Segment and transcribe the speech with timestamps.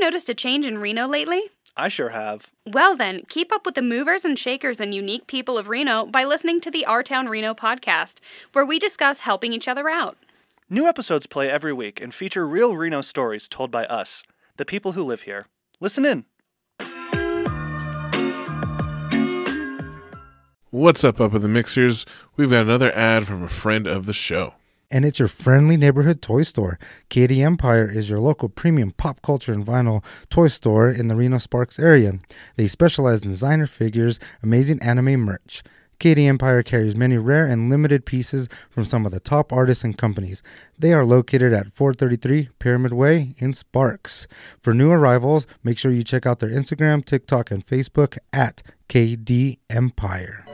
[0.00, 1.42] Noticed a change in Reno lately?
[1.76, 2.50] I sure have.
[2.66, 6.24] Well, then, keep up with the movers and shakers and unique people of Reno by
[6.24, 8.16] listening to the Our Town Reno podcast,
[8.52, 10.16] where we discuss helping each other out.
[10.68, 14.22] New episodes play every week and feature real Reno stories told by us,
[14.56, 15.46] the people who live here.
[15.80, 16.24] Listen in.
[20.70, 22.04] What's up, up with the mixers?
[22.36, 24.54] We've got another ad from a friend of the show.
[24.90, 26.78] And it's your friendly neighborhood toy store.
[27.08, 31.38] Katie Empire is your local premium pop culture and vinyl toy store in the Reno
[31.38, 32.18] Sparks area.
[32.56, 35.62] They specialize in designer figures, amazing anime merch.
[35.98, 39.98] Katie Empire carries many rare and limited pieces from some of the top artists and
[39.98, 40.44] companies.
[40.78, 44.28] They are located at 433 Pyramid Way in Sparks.
[44.60, 49.58] For new arrivals, make sure you check out their Instagram, TikTok, and Facebook at KD
[49.68, 50.44] Empire.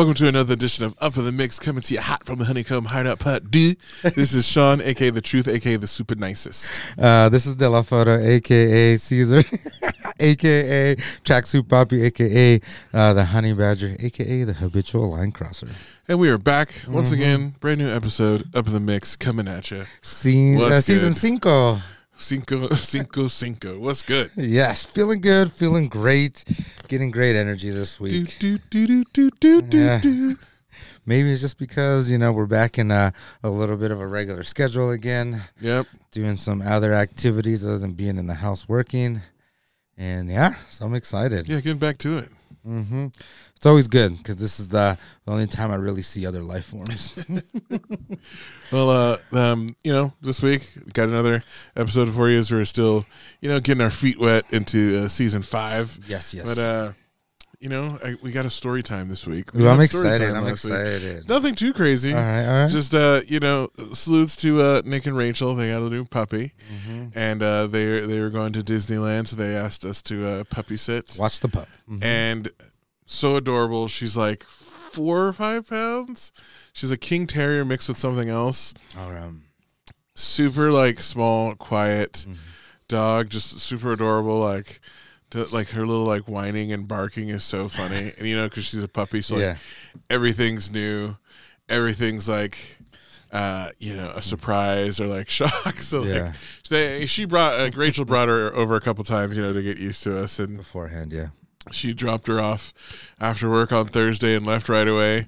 [0.00, 2.46] Welcome to another edition of Up in the Mix, coming to you hot from the
[2.46, 3.76] Honeycomb Hideout Pot D.
[4.02, 6.70] This is Sean, aka the Truth, aka the Super Nicest.
[6.98, 9.42] Uh, this is De La Foto, aka Caesar,
[10.20, 12.58] aka Tracksuit Poppy, aka
[12.94, 15.68] uh, the Honey Badger, aka the Habitual Line Crosser.
[16.08, 16.92] And we are back Mm-hmm.
[16.94, 19.84] once again, brand new episode, Up in the Mix, coming at you.
[20.00, 21.76] Se- uh, season cinco.
[22.20, 23.78] Cinco, cinco, cinco.
[23.78, 24.30] What's good?
[24.36, 26.44] Yes, feeling good, feeling great,
[26.86, 28.38] getting great energy this week.
[28.38, 30.00] do, do, do, do, do, do, Yeah.
[30.00, 30.36] do.
[31.06, 34.06] Maybe it's just because you know we're back in a, a little bit of a
[34.06, 35.86] regular schedule again, Yep.
[36.12, 39.22] doing some other activities other than being in the house working,
[39.96, 41.48] and yeah, so I'm excited.
[41.48, 42.28] Yeah, getting back to it.
[42.62, 43.06] hmm
[43.60, 46.64] It's always good because this is the, the only time I really see other life
[46.64, 47.26] forms.
[48.72, 51.42] Well, uh, um, you know, this week got another
[51.74, 53.04] episode for you as we're still,
[53.40, 55.98] you know, getting our feet wet into uh, season five.
[56.06, 56.44] yes, yes.
[56.44, 56.92] But uh,
[57.58, 59.52] you know, I, we got a story time this week.
[59.52, 60.30] We Ooh, I'm excited.
[60.30, 60.72] I'm last week.
[60.74, 61.28] excited.
[61.28, 62.14] Nothing too crazy.
[62.14, 62.70] All right, all right.
[62.70, 65.54] Just uh, you know, salutes to uh, Nick and Rachel.
[65.56, 67.18] They got a new puppy, Mm-hmm.
[67.18, 70.76] and uh, they they were going to Disneyland, so they asked us to uh, puppy
[70.76, 71.16] sit.
[71.18, 71.68] Watch the pup.
[71.90, 72.04] Mhm.
[72.04, 72.48] And
[73.10, 73.88] so adorable.
[73.88, 76.32] She's like four or five pounds.
[76.72, 78.74] She's a king terrier mixed with something else.
[78.98, 79.32] All right.
[80.14, 82.36] Super like small, quiet Mhm.
[82.88, 83.30] dog.
[83.30, 84.40] Just super adorable.
[84.40, 84.80] Like.
[85.30, 88.64] To, like her little like whining and barking is so funny, and you know because
[88.64, 89.56] she's a puppy, so like yeah.
[90.10, 91.16] everything's new,
[91.68, 92.78] everything's like,
[93.30, 95.76] uh, you know, a surprise or like shock.
[95.76, 96.22] So Yeah.
[96.22, 96.34] like,
[96.68, 99.78] they, she brought like Rachel brought her over a couple times, you know, to get
[99.78, 101.28] used to us, and Beforehand, yeah.
[101.70, 102.72] She dropped her off
[103.20, 105.26] after work on Thursday and left right away,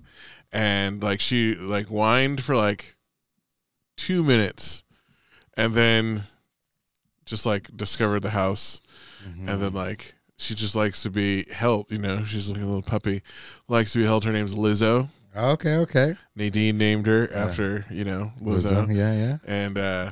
[0.52, 2.96] and like she like whined for like
[3.96, 4.84] two minutes,
[5.56, 6.22] and then
[7.24, 8.80] just like discovered the house
[9.26, 9.48] Mhm.
[9.48, 11.86] and then like she just likes to be held.
[11.90, 13.22] You know, she's like a little puppy,
[13.68, 14.24] likes to be held.
[14.24, 15.08] Her name's Lizzo.
[15.36, 16.16] okay, okay.
[16.34, 19.36] Nadine named her after you know Lizzo, Lizzo, Yeah, yeah.
[19.46, 20.10] and uh,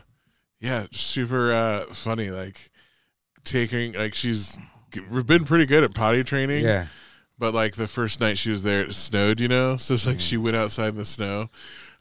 [0.60, 2.30] yeah, super uh, funny.
[2.30, 2.70] Like
[3.44, 4.56] taking like she's
[4.90, 6.64] g- been pretty good at potty training.
[6.64, 6.86] Yeah.
[7.38, 9.40] But like the first night she was there, it snowed.
[9.40, 10.28] You know, so it's like Mm.
[10.28, 11.48] she went outside in the snow.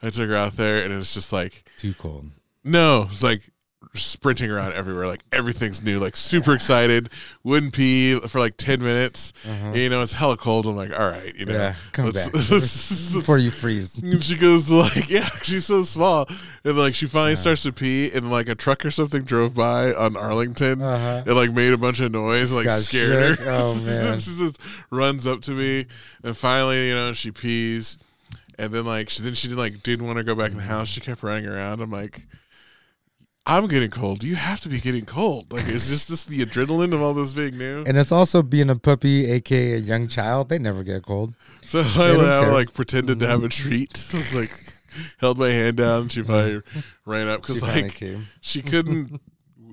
[0.02, 2.30] I took her out there, and it was just like Too cold.
[2.64, 3.50] no, it's like
[3.96, 5.08] sprinting around everywhere.
[5.08, 6.00] Like everything's new.
[6.00, 7.10] Like super excited.
[7.44, 9.34] Wouldn't pee for like ten minutes.
[9.48, 9.72] Uh-huh.
[9.74, 10.66] You know, it's hella cold.
[10.68, 13.98] I'm like, all right, you know, Yeah, come let's- back let's- let's- before you freeze.
[14.04, 16.28] and she goes to like, yeah, she's so small,
[16.64, 19.94] and like she finally starts to pee, and like a truck or something drove by
[19.94, 20.82] on Arlington.
[20.82, 21.24] Uh-huh.
[21.26, 23.46] It like made a bunch of noise, and, like Got scared shook.
[23.48, 23.52] her.
[23.54, 24.20] Oh, man.
[24.20, 24.60] she just
[24.92, 25.86] runs up to me,
[26.24, 27.98] and finally, you know, she pees,
[28.60, 30.64] and then like she then she didn't like didn't want to go back in the
[30.64, 30.88] house.
[30.90, 31.82] She kept running around.
[31.82, 32.28] I'm like,
[33.46, 34.24] I'm getting cold.
[34.24, 35.52] You have to be getting cold.
[35.52, 37.84] Like, is this just the adrenaline of all this being new?
[37.86, 40.50] And it's also being a puppy, aka a young child.
[40.50, 41.34] They never get cold.
[41.64, 44.14] So I, I, like pretended to have a treat.
[44.36, 44.52] like
[45.20, 46.04] held my hand down.
[46.04, 46.62] And she probably
[47.06, 48.28] ran up because like came.
[48.42, 49.20] she couldn't.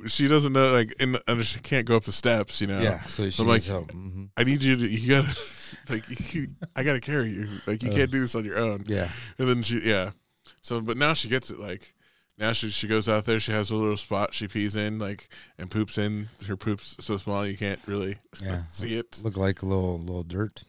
[0.06, 2.60] she doesn't know like in and she can't go up the steps.
[2.60, 2.80] You know.
[2.80, 3.90] Yeah, so she I'm like, help.
[3.92, 4.86] hmm I need you to.
[4.86, 5.38] You gotta
[5.90, 6.34] like.
[6.34, 7.48] You, I gotta carry you.
[7.66, 8.84] Like you can't do this on your own.
[8.86, 9.08] Yeah.
[9.38, 10.12] And then she yeah.
[10.62, 11.92] So but now she gets it like.
[12.38, 13.40] Now she she goes out there.
[13.40, 15.28] She has a little spot she pees in, like
[15.58, 16.28] and poops in.
[16.46, 18.64] Her poops so small you can't really Yeah.
[18.66, 19.20] see it.
[19.24, 20.64] Look like a little little dirt.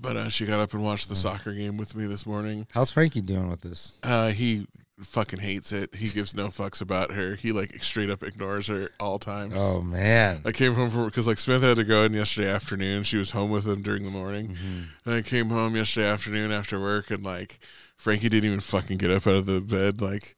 [0.00, 2.66] But uh, she got up and watched the soccer game with me this morning.
[2.72, 3.98] How's Frankie doing with this?
[4.02, 4.66] Uh, he
[5.00, 5.94] fucking hates it.
[5.94, 7.34] He gives no fucks about her.
[7.34, 9.54] He like straight up ignores her all times.
[9.56, 10.42] Oh man.
[10.44, 13.02] I came home from because like Smith had to go in yesterday afternoon.
[13.02, 14.56] She was home with him during the morning.
[15.04, 17.58] And I came home yesterday afternoon after work, and like
[17.96, 20.00] Frankie didn't even fucking get up out of the bed.
[20.02, 20.34] Like,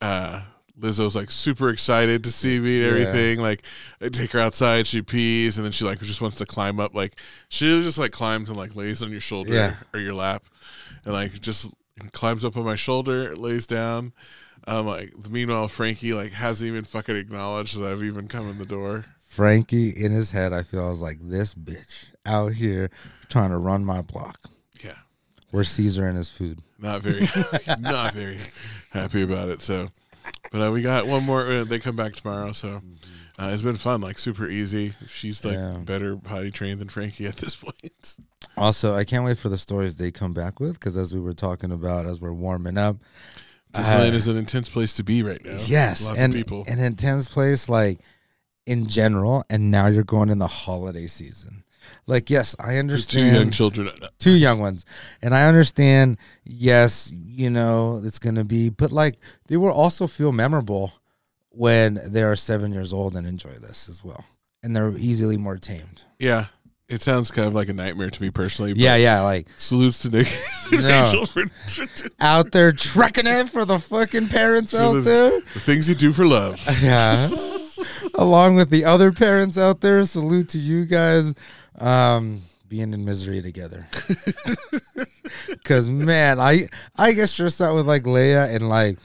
[0.00, 0.42] uh,
[0.78, 3.00] Lizzo's like super excited to see me and Yeah.
[3.02, 3.40] everything.
[3.40, 3.62] Like,
[4.00, 6.94] I take her outside, she pees, and then she like just wants to climb up.
[6.94, 7.16] Like,
[7.48, 9.76] she just like climbs and like lays on your shoulder Yeah.
[9.92, 10.44] or your lap,
[11.04, 11.74] and like just
[12.12, 14.12] climbs up on my shoulder, lays down.
[14.66, 18.66] Um, like meanwhile, Frankie like hasn't even fucking acknowledged that I've even come in the
[18.66, 19.04] door.
[19.26, 22.90] Frankie in his head, I feel I was like this bitch out here
[23.28, 24.38] trying to run my block.
[25.50, 26.60] Where's Caesar and his food?
[26.78, 27.20] not very
[27.80, 28.38] not very
[28.90, 29.88] happy about it so
[30.50, 32.80] but uh, we got one more uh, they come back tomorrow so
[33.38, 35.76] uh, it's been fun like super easy she's like Yeah.
[35.84, 38.16] better potty trained than frankie at this point
[38.56, 41.34] Also, I can't wait for the stories they come back with because as we were
[41.34, 42.96] talking about as we're warming up,
[43.74, 46.78] disneyland is an intense place to be right now yes, lots and of people an
[46.80, 48.00] intense place like
[48.66, 51.59] in general, and now you're going in the holiday season.
[52.06, 54.84] Like, yes, I There's understand two young children two young ones,
[55.22, 56.18] and I understand.
[56.44, 59.16] Yes, you know it's gonna be, but like
[59.48, 60.92] they will also feel memorable
[61.50, 64.24] when they are seven years old and enjoy this as well,
[64.62, 66.04] and they're easily more tamed.
[66.18, 66.46] yeah
[66.88, 70.10] it sounds kind of like a nightmare to me personally Yeah, yeah, like salutes to
[70.10, 70.26] nick
[70.72, 71.24] No.
[72.20, 75.30] Out there trekking it for the fucking parents out the- there.
[75.54, 77.28] the things you do for love Yeah.
[78.14, 81.32] Along with the other parents out there, salute to you guys.
[81.80, 83.88] Um, being in misery together.
[85.64, 88.98] Cause man, I I get stressed out with like Leia and like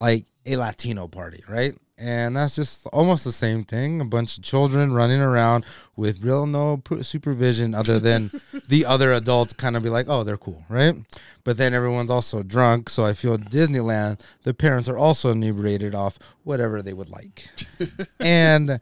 [0.00, 1.74] like a Latino party, right?
[1.96, 4.00] And that's just almost the same thing.
[4.00, 8.30] A bunch of children running around with real no supervision other than
[8.68, 10.96] the other adults kind of be like, oh, they're cool, right?
[11.44, 12.90] But then everyone's also drunk.
[12.90, 17.48] So I feel Disneyland, the parents are also inebriated off whatever they would like.
[18.20, 18.80] and,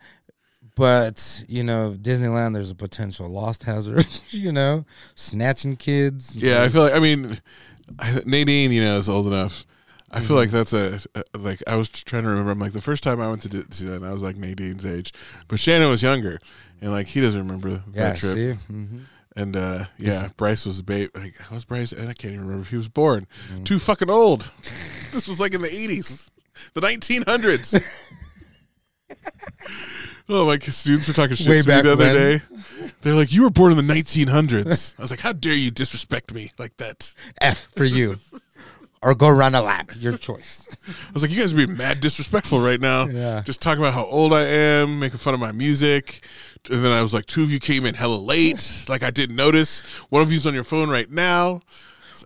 [0.74, 4.84] but, you know, Disneyland, there's a potential lost hazard, you know,
[5.14, 6.36] snatching kids.
[6.36, 7.38] Yeah, I feel like I mean
[8.26, 9.66] Nadine, you know, is old enough.
[10.14, 12.50] I feel like that's a, a like I was trying to remember.
[12.50, 15.12] I'm like the first time I went to Disneyland, I was like Nadine's age,
[15.48, 16.38] but Shannon was younger,
[16.82, 18.34] and like he doesn't remember Yeah, that trip.
[18.34, 18.52] see?
[18.52, 18.98] hmm
[19.36, 21.08] And uh, yeah, Bryce was a babe.
[21.14, 21.92] Like how was Bryce?
[21.92, 23.26] And I can't even remember if he was born.
[23.64, 24.50] Too fucking old.
[25.12, 26.28] this was like in the 80s,
[26.74, 27.82] the 1900s.
[30.28, 32.14] oh my students were talking shit Way to me the other when.
[32.14, 32.38] day.
[33.02, 36.32] They're like, "You were born in the 1900s." I was like, "How dare you disrespect
[36.34, 38.16] me like that?" F for you.
[39.02, 39.90] or go run a lap.
[39.98, 40.76] Your choice.
[40.88, 43.06] I was like, you guys are being mad disrespectful right now.
[43.08, 43.42] Yeah.
[43.44, 46.24] Just talking about how old I am, making fun of my music.
[46.70, 48.84] And then I was like, two of you came in hella late.
[48.88, 49.80] Like I didn't notice.
[50.10, 51.62] One of you's on your phone right now.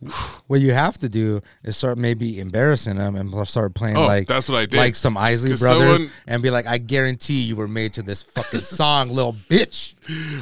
[0.47, 4.29] What you have to do is start maybe embarrassing them and start playing Oh, like
[4.29, 4.77] that's what I did.
[4.77, 8.23] like some Isley Brothers someone- and be like, I guarantee you were made to this
[8.23, 9.95] fucking song, little bitch.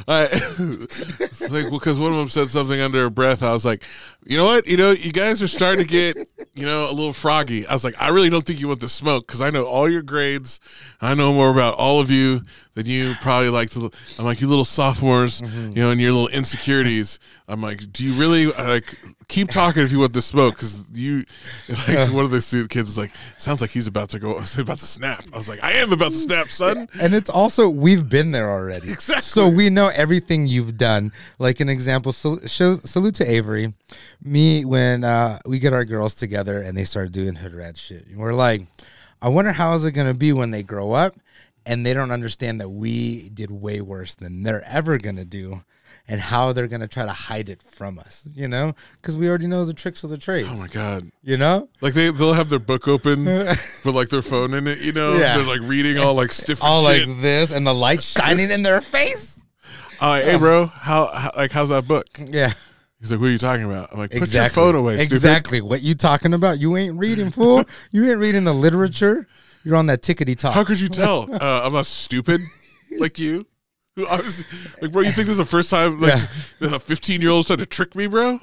[0.07, 0.23] I
[1.49, 3.43] like because one of them said something under her breath.
[3.43, 3.83] I was like,
[4.25, 4.65] you know what?
[4.65, 6.17] You know, you guys are starting to get,
[6.55, 7.67] you know, a little froggy.
[7.67, 9.87] I was like, I really don't think you want the smoke because I know all
[9.87, 10.59] your grades.
[10.99, 12.41] I know more about all of you
[12.73, 13.91] than you probably like to.
[14.17, 15.77] I'm like, you little sophomores, mm-hmm.
[15.77, 17.19] you know, and your little insecurities.
[17.47, 18.95] I'm like, do you really uh, like
[19.27, 20.55] keep talking if you want the smoke?
[20.55, 21.25] Because you,
[21.87, 24.85] like, one of the kids is like, sounds like he's about to go, about to
[24.85, 25.23] snap.
[25.31, 26.87] I was like, I am about to snap, son.
[26.99, 28.91] And it's also we've been there already.
[28.91, 29.21] Exactly.
[29.21, 31.11] So we know everything you've done.
[31.39, 33.73] Like an example, sal- show, salute to Avery.
[34.23, 38.05] Me when uh, we get our girls together and they start doing hood rat shit.
[38.15, 38.63] We're like,
[39.21, 41.15] I wonder how is it gonna be when they grow up
[41.65, 45.61] and they don't understand that we did way worse than they're ever gonna do.
[46.07, 48.75] And how they're gonna try to hide it from us, you know?
[49.01, 50.45] Because we already know the tricks of the trade.
[50.47, 51.09] Oh my god.
[51.23, 51.67] You know?
[51.81, 55.13] Like they they'll have their book open with like their phone in it, you know.
[55.15, 55.37] Yeah.
[55.37, 57.07] They're like reading all like stiff All shit.
[57.07, 59.34] like this, and the light shining in their face.
[60.01, 62.07] I'm like, hey bro, how, how like how's that book?
[62.17, 62.51] Yeah.
[62.99, 63.89] He's like, what are you talking about?
[63.91, 64.63] I'm like, put exactly.
[64.63, 65.13] your phone away, stupid.
[65.13, 65.61] Exactly.
[65.61, 66.59] What you talking about?
[66.59, 67.63] You ain't reading, fool.
[67.91, 69.27] you ain't reading the literature.
[69.63, 70.53] You're on that tickety talk.
[70.53, 71.31] How could you tell?
[71.31, 72.41] Uh, I'm not stupid
[72.97, 73.45] like you.
[73.95, 74.45] Who obviously,
[74.81, 76.19] like, bro, you think this is the first time like
[76.61, 78.39] a 15 year old's trying to trick me, bro?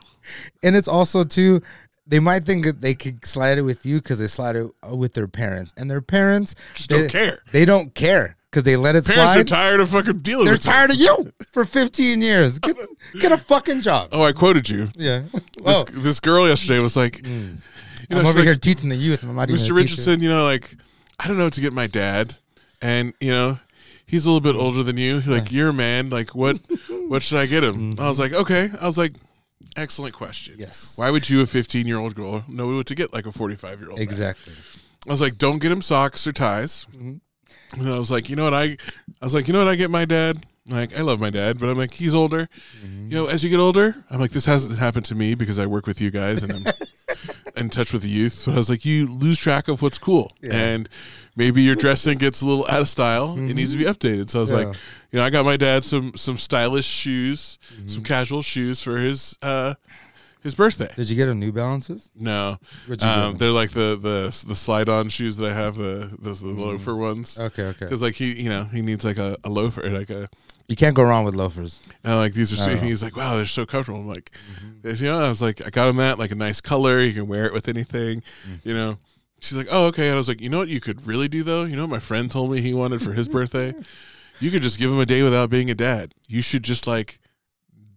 [0.62, 1.60] And it's also too.
[2.06, 5.14] They might think that they could slide it with you because they slide it with
[5.14, 7.38] their parents, and their parents Just they, don't care.
[7.52, 9.14] They don't care because they let it slide.
[9.14, 10.44] Parents are tired of fucking dealing.
[10.44, 10.62] They're it.
[10.62, 12.58] tired of you for 15 years.
[12.58, 12.76] Get,
[13.18, 14.10] get a fucking job.
[14.12, 14.88] Oh, I quoted you.
[14.94, 15.22] Yeah.
[15.32, 17.32] This, Oh, this girl yesterday was like, You
[18.10, 19.22] know, I'm over like, here teaching the youth.
[19.22, 19.74] I'm not Mr.
[19.74, 20.76] Richardson, you know, like
[21.18, 22.34] I don't know what to get my dad,
[22.82, 23.58] and you know,
[24.06, 25.20] he's a little bit older than you.
[25.20, 26.10] Like you're a man.
[26.10, 26.58] Like what?
[27.08, 27.94] what should I get him?
[27.98, 28.70] I was like, okay.
[28.78, 29.12] I was like,
[29.76, 30.56] excellent question.
[30.58, 30.98] Yes.
[30.98, 33.80] Why would you, a 15 year old girl, know what to get like a 45
[33.80, 34.00] year old?
[34.00, 34.52] Exactly.
[35.06, 36.86] I was like, don't get him socks or ties.
[36.92, 37.14] Mm-hmm.
[37.72, 38.76] And I was like, you know what I?
[39.20, 40.44] I was like, you know what I get my dad.
[40.68, 42.48] Like I love my dad, but I'm like he's older.
[42.84, 43.08] Mm-hmm.
[43.10, 45.66] You know, as you get older, I'm like this hasn't happened to me because I
[45.66, 46.64] work with you guys and I'm
[47.56, 48.44] in touch with the youth.
[48.46, 50.88] But I was like, you lose track of what's cool, and
[51.34, 53.36] maybe your dressing gets a little out of style.
[53.36, 54.30] It needs to be updated.
[54.30, 54.76] So I was like,
[55.10, 59.36] you know, I got my dad some some stylish shoes, some casual shoes for his
[59.42, 59.74] uh
[60.42, 60.90] his birthday.
[60.94, 62.10] Did you get him New Balances?
[62.14, 63.38] No, What'd you um, him?
[63.38, 66.60] they're like the the the slide on shoes that I have the the, the mm-hmm.
[66.60, 67.38] loafer ones.
[67.38, 67.84] Okay, okay.
[67.84, 70.28] Because like he, you know, he needs like a, a loafer, like a,
[70.66, 71.80] You can't go wrong with loafers.
[72.02, 72.56] and like these are.
[72.56, 74.00] So, and he's like, wow, they're so comfortable.
[74.00, 75.04] I'm like, mm-hmm.
[75.04, 77.00] you know, I was like, I got him that like a nice color.
[77.00, 78.68] You can wear it with anything, mm-hmm.
[78.68, 78.98] you know.
[79.40, 80.06] She's like, oh, okay.
[80.06, 81.64] And I was like, you know what you could really do though?
[81.64, 83.74] You know what my friend told me he wanted for his birthday?
[84.40, 86.14] You could just give him a day without being a dad.
[86.26, 87.20] You should just like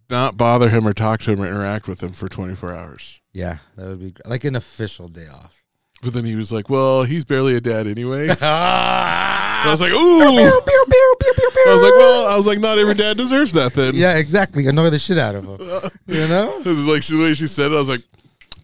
[0.09, 3.21] not bother him or talk to him or interact with him for 24 hours.
[3.33, 5.63] Yeah, that would be gr- like an official day off.
[6.03, 8.27] But then he was like, well, he's barely a dad anyway.
[8.41, 9.95] I was like, ooh.
[9.97, 13.95] I was like, well, I was like, not every dad deserves that then.
[13.95, 14.67] yeah, exactly.
[14.67, 15.59] Annoy the shit out of him.
[16.07, 16.59] You know?
[16.59, 18.01] It was like she, the way she said it, I was like,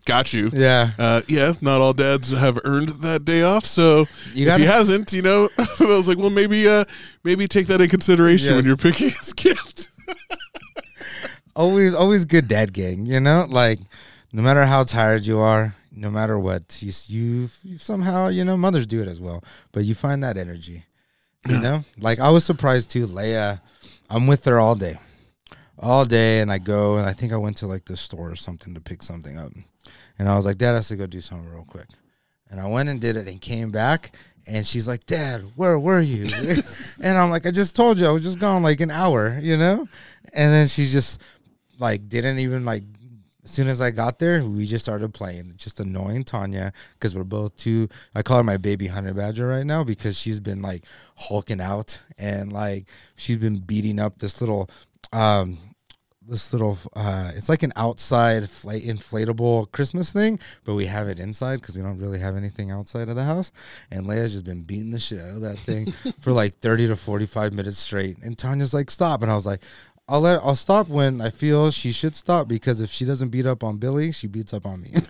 [0.05, 0.51] got you.
[0.53, 0.91] Yeah.
[0.99, 3.65] Uh, yeah, not all dads have earned that day off.
[3.65, 6.85] So You if gotta- he hasn't, you know, I was like, well, maybe, uh,
[7.23, 8.67] maybe take that in consideration when Yes.
[8.67, 9.87] you're picking his gift.
[11.55, 13.05] Always, always good dad gang.
[13.05, 13.79] You know, like
[14.33, 18.57] no matter how tired you are, no matter what, you you, you somehow you know
[18.57, 20.85] mothers do it as well, but you find that energy.
[21.47, 23.07] You know, like I was surprised too.
[23.07, 23.59] Leia,
[24.09, 24.99] I'm with her all day,
[25.79, 28.35] all day, and I go and I think I went to like the store or
[28.35, 29.51] something to pick something up,
[30.19, 31.87] and I was like, Dad has to go do something real quick,
[32.49, 34.11] and I went and did it and came back.
[34.47, 36.27] And she's like, Dad, where were you?
[37.03, 39.55] and I'm like, I just told you, I was just gone like an hour, you
[39.55, 39.87] know?
[40.33, 41.21] And then she just
[41.81, 42.83] like didn't even like
[43.43, 47.23] as soon as I got there, we just started playing, just annoying Tanya because we're
[47.23, 47.89] both too.
[48.13, 50.85] I call her my baby honey badger right now because she's been like
[51.15, 52.85] hulking out and like
[53.15, 54.69] she's been beating up this little,
[55.11, 55.57] um,
[56.27, 56.77] this little.
[56.95, 61.75] uh It's like an outside fla- inflatable Christmas thing, but we have it inside because
[61.75, 63.51] we don't really have anything outside of the house.
[63.89, 66.95] And Leia's just been beating the shit out of that thing for like thirty to
[66.95, 68.19] forty-five minutes straight.
[68.19, 69.63] And Tanya's like, "Stop!" And I was like.
[70.11, 73.45] I'll let I'll stop when I feel she should stop because if she doesn't beat
[73.45, 74.89] up on Billy, she beats up on me.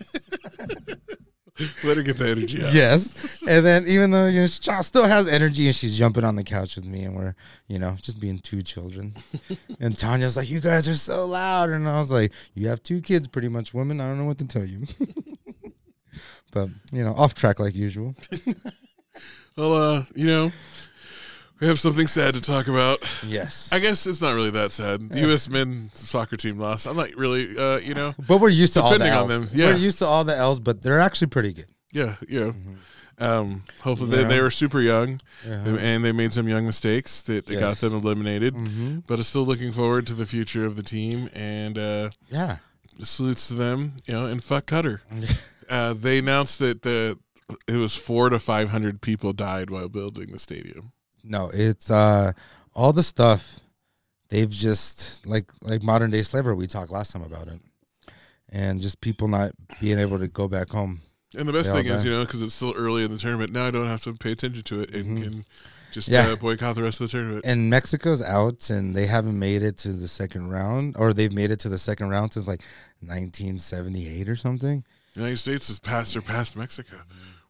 [1.83, 2.73] Let her get the energy out.
[2.73, 3.43] yes.
[3.47, 6.43] And then even though you know, she still has energy and she's jumping on the
[6.43, 7.35] couch with me and we're,
[7.67, 9.15] you know, just being two children.
[9.79, 11.69] and Tanya's like, You guys are so loud.
[11.69, 13.99] And I was like, You have two kids, pretty much women.
[13.99, 14.85] I don't know what to tell you.
[16.51, 18.15] but, you know, off track like usual.
[19.57, 20.51] Well, uh, you know,
[21.61, 22.99] we have something sad to talk about.
[23.25, 23.69] Yes.
[23.71, 25.09] I guess it's not really that sad.
[25.09, 25.47] The U.S.
[25.49, 26.87] men's soccer team lost.
[26.87, 29.47] I'm not really, uh, you know, but we're used to all the Depending on them,
[29.53, 29.67] yeah.
[29.67, 31.67] We're used to all the L's, but they're actually pretty good.
[31.93, 32.55] yeah, you know.
[33.19, 34.23] Um, hopefully Yeah.
[34.23, 35.63] they, they were super young, Yeah.
[35.77, 38.55] and they made some young mistakes that got them eliminated.
[38.55, 38.99] Mm-hmm.
[39.05, 42.57] But I'm still looking forward to the future of the team, and uh, Yeah.
[42.99, 43.97] salutes to them.
[44.07, 45.01] You know, and fuck Qatar.
[45.69, 47.19] uh, they announced that the
[47.67, 50.93] it was four to five hundred people died while building the stadium.
[51.23, 52.31] No, it's uh
[52.73, 53.59] all the stuff
[54.29, 56.55] they've just like like modern day slavery.
[56.55, 57.59] We talked last time about it,
[58.49, 61.01] and just people not being able to go back home.
[61.37, 63.53] And the best thing is, you know, because it's still early in the tournament.
[63.53, 65.23] Now I don't have to pay attention to it and Mhm.
[65.23, 65.45] can
[65.93, 66.27] just Yeah.
[66.27, 67.45] uh, boycott the rest of the tournament.
[67.45, 71.51] And Mexico's out, and they haven't made it to the second round, or they've made
[71.51, 72.61] it to the second round since like
[73.01, 74.83] 1978 or something.
[75.13, 76.97] The United States has passed or surpassed Mexico.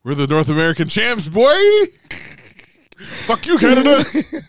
[0.03, 1.53] We're the North American champs, boy.
[3.25, 4.03] Fuck you, Canada.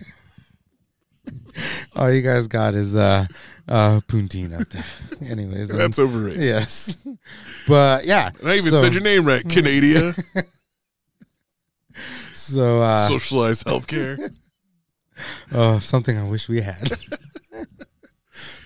[1.97, 3.26] All you guys got is uh
[3.68, 4.85] uh poutine out there.
[5.30, 6.42] Anyways, um, That's overrated.
[6.42, 6.97] yes,
[7.68, 8.30] but yeah.
[8.40, 10.14] And I even so, said your name right, Canada.
[12.35, 14.30] So uh, Socialized healthcare.
[15.52, 16.90] Oh, something I wish we had.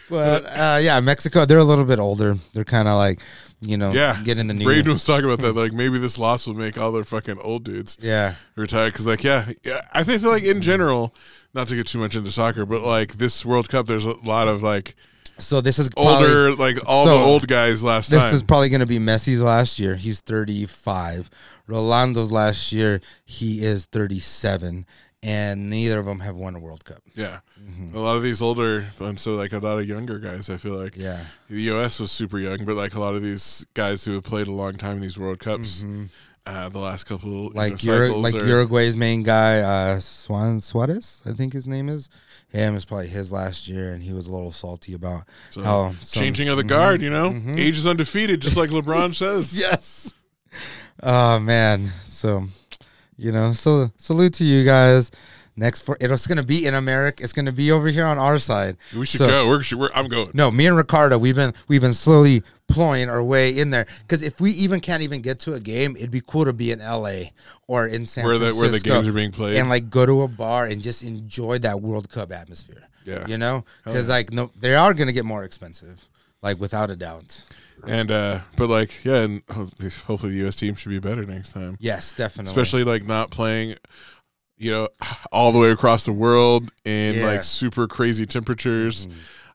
[0.09, 2.37] but uh, yeah, Mexico, they're a little bit older.
[2.55, 3.21] They're kind of like,
[3.61, 4.21] you know, Yeah.
[4.23, 4.65] getting the new.
[4.65, 5.55] Braden was talking about that.
[5.55, 8.91] Like maybe this loss will make all their fucking old dudes yeah, retire.
[8.91, 11.15] Because like yeah, yeah, I think like in general,
[11.55, 14.49] not to get too much into soccer, but like this World Cup, there's a lot
[14.49, 14.95] of like
[15.39, 18.35] so this is probably, older, like all so, the old guys last This time.
[18.35, 19.95] is probably going to be Messi's last year.
[19.97, 21.29] He's 35.
[21.69, 24.87] Ronaldo's last year, he is 37.
[25.27, 27.03] And neither of them have won a World Cup.
[27.15, 27.41] Yeah,
[27.95, 30.49] a lot of these older, and so like a lot of younger guys.
[30.49, 31.03] I feel like Mm-hmm.
[31.03, 31.25] Yeah.
[31.51, 31.99] the U.S.
[32.01, 34.75] was super young, but like a lot of these guys who have played a long
[34.77, 35.85] time in these World Cups,
[36.47, 37.57] uh, the last couple you Mm-hmm.
[37.59, 41.89] like know, Ur- like are- Uruguay's main guy, uh, Swan Suarez, I think his name
[41.89, 42.09] is.
[42.49, 45.95] Him was probably his last year, and he was a little salty about So, how
[46.01, 47.03] some- changing of the guard.
[47.03, 47.59] You know, Mhm.
[47.59, 49.59] age is undefeated, just like LeBron says.
[49.59, 50.15] Yes.
[51.03, 51.93] Oh man.
[52.09, 52.45] So,
[53.17, 55.11] you know, so salute to you guys.
[55.59, 57.25] Next for it's gonna be in America.
[57.25, 58.77] It's gonna be over here on our side.
[58.95, 59.49] We should So- go.
[59.49, 60.31] We're, we're, I'm going.
[60.35, 63.87] No, me and Ricardo, we've been we've been slowly ploying our way in there.
[64.03, 66.73] Because if we even can't even get to a game, it'd be cool to be
[66.73, 67.33] in L.A.
[67.69, 69.57] or in San Where the Francisco where the games are being played.
[69.57, 72.83] and like go to a bar and just enjoy that World Cup atmosphere.
[73.07, 73.27] Yeah.
[73.27, 76.05] you know, because like no, they are gonna get more expensive,
[76.43, 77.45] like without a doubt.
[77.87, 80.57] And uh, but like yeah, and hopefully the U.S.
[80.57, 81.77] team should be better next time.
[81.81, 82.51] Yes, definitely.
[82.51, 83.77] Especially like not playing,
[84.57, 84.89] you know,
[85.33, 87.27] all the way across the world in Yeah.
[87.27, 89.07] like super crazy temperatures.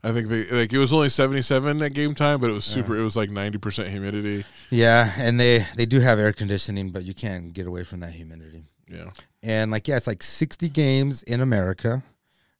[0.03, 2.65] I think they like it was only seventy seven at game time, but it was
[2.65, 2.97] super.
[2.97, 4.45] It was like ninety percent humidity.
[4.69, 8.13] Yeah, and they they do have air conditioning, but you can't get away from that
[8.13, 8.63] humidity.
[8.89, 9.11] Yeah,
[9.43, 12.03] And like yeah, it's like 60 games in America.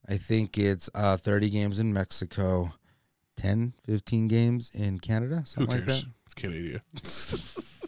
[0.08, 2.74] I think it's uh 30 games in Mexico,
[3.38, 6.04] 10, 15 games in Canada, something like that.
[6.26, 6.82] It's Canada.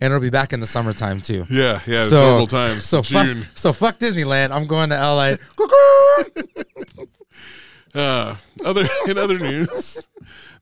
[0.00, 1.44] And it'll be back in the summertime too.
[1.50, 2.08] Yeah, yeah.
[2.08, 2.84] So- normal times.
[2.84, 3.46] So fuck, June.
[3.54, 4.50] so fuck Disneyland.
[4.50, 5.34] I'm going to LA.
[7.94, 10.08] Uh, other in other news,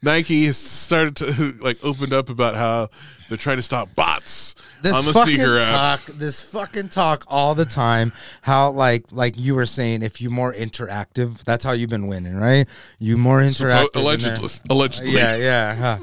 [0.02, 2.88] Nike has started to like opened up about how
[3.28, 6.00] they're trying to stop bots this on the fucking sneaker app.
[6.00, 8.12] talk, this fucking talk all the time.
[8.42, 12.36] How like like you were saying, if you're more interactive, that's how you've been winning,
[12.36, 12.68] right?
[12.98, 13.86] You more interactive.
[13.86, 14.02] Suppo- in there.
[14.02, 15.12] allegedly, allegedly.
[15.12, 15.74] Yeah, yeah.
[15.74, 15.96] huh.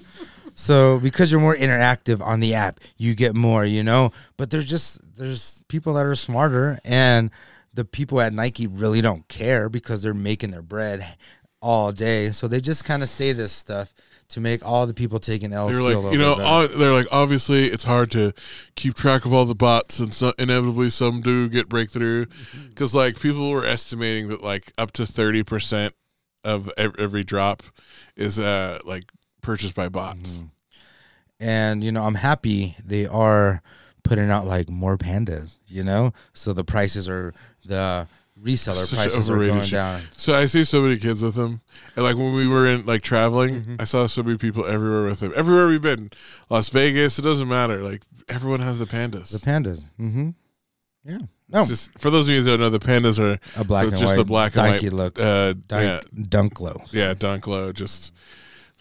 [0.56, 4.12] So because you're more interactive on the app, you get more, you know.
[4.36, 7.32] But there's just there's people that are smarter, and
[7.74, 11.06] the people at Nike really don't care because they're making their bread
[11.62, 12.30] all day.
[12.30, 13.94] So they just kind of say this stuff
[14.30, 17.08] to make all the people taking L's They're feel like, you know, all, they're like,
[17.12, 18.32] obviously, it's hard to
[18.76, 22.26] keep track of all the bots, and so inevitably, some do get breakthrough.
[22.26, 22.68] Mm-hmm.
[22.70, 25.96] Because like people were estimating that like up to thirty percent
[26.44, 27.64] of every drop
[28.16, 30.38] is uh like purchased by bots.
[30.38, 30.46] Mm-hmm.
[31.42, 33.62] and you know i'm happy they are
[34.04, 37.34] putting out like more pandas you know so the prices are
[37.70, 38.08] the
[38.42, 39.72] reseller Such prices are going shit.
[39.72, 41.62] down So I see so many kids with them,
[41.96, 43.76] and like when we were in like traveling, Mm-hmm.
[43.80, 45.34] I saw so many people everywhere with them.
[45.36, 46.10] Everywhere we've been,
[46.50, 47.82] Las Vegas, it doesn't matter.
[47.84, 49.32] Like everyone has the pandas.
[49.32, 50.30] the pandas mm-hmm
[51.06, 53.88] yeah no just for those of you that don't know, the pandas are a black
[53.88, 57.48] and just white the black and white look Uh, yeah, dunk, dunk low yeah, dunk
[57.48, 58.14] low, just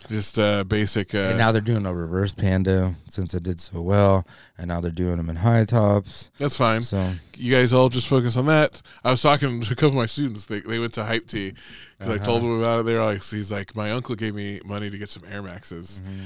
[0.09, 1.15] just uh, basic.
[1.15, 4.25] Uh, and now they're doing a reverse panda since it did so well
[4.57, 6.83] and now they're doing them in high tops that's fine.
[6.83, 8.81] so You guys all just focus on that.
[9.05, 10.47] I was talking to a couple of my students.
[10.47, 11.55] They they went to Hype Tea
[11.99, 12.49] because I told Uh-huh.
[12.53, 12.87] them about it.
[12.87, 16.25] They're like, he's like, my uncle gave me money to get some Air Maxes Mm-hmm.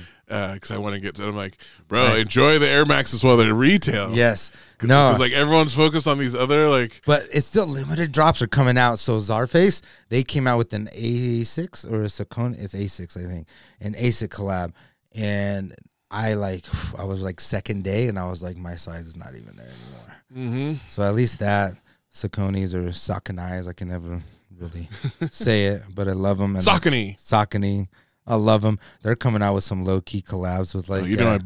[0.55, 1.18] Because I want to get.
[1.21, 2.18] I'm like, bro, Right.
[2.21, 4.11] enjoy the Air Maxes while they're retail.
[4.12, 4.51] yes
[4.83, 5.11] No.
[5.11, 8.79] Cause, like everyone's focused on these other like But it's still limited drops are coming
[8.79, 8.99] out.
[8.99, 13.47] So Zarface, they came out with an A6 or a Saucony, it's A6, I think,
[13.81, 14.73] an A6 collab.
[15.14, 15.75] And
[16.11, 16.64] I like,
[16.99, 19.68] I was like second day and I was like, my size is not even there
[19.68, 20.73] anymore.
[20.73, 20.88] mm-hmm.
[20.88, 21.75] So at least that
[22.14, 24.21] Sauconys or Sauconys, I can never
[24.59, 24.88] really
[25.31, 26.57] say it, but I love them.
[26.57, 27.16] And Saucony.
[27.18, 27.88] Saucony,
[28.27, 28.79] I love them.
[29.03, 31.39] They're coming out with some low key collabs with like, Oh, you know, uh,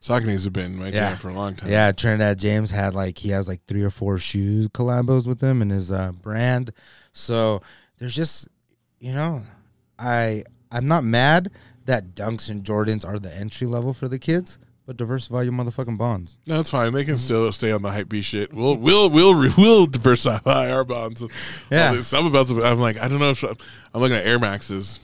[0.00, 1.14] Saucony's have been my Yeah.
[1.16, 1.70] for a long time.
[1.70, 5.62] yeah, Trinidad James had like he has like three or four shoes collabos with them
[5.62, 6.72] and his uh, brand.
[7.12, 7.62] So
[7.98, 8.48] there's just
[8.98, 9.42] you know,
[9.98, 11.50] I I'm not mad
[11.84, 15.98] that Dunks and Jordans are the entry level for the kids, but diversify your motherfucking
[15.98, 16.36] bonds.
[16.46, 16.86] No, it's fine.
[16.88, 16.96] Mm-hmm.
[16.96, 18.52] They can still stay on the hype B shit.
[18.52, 21.22] We'll we'll we'll we'll diversify our bonds.
[21.70, 22.00] Yeah.
[22.12, 22.64] I'm about to.
[22.64, 24.98] I'm like I don't know if I'm looking at Air Maxes.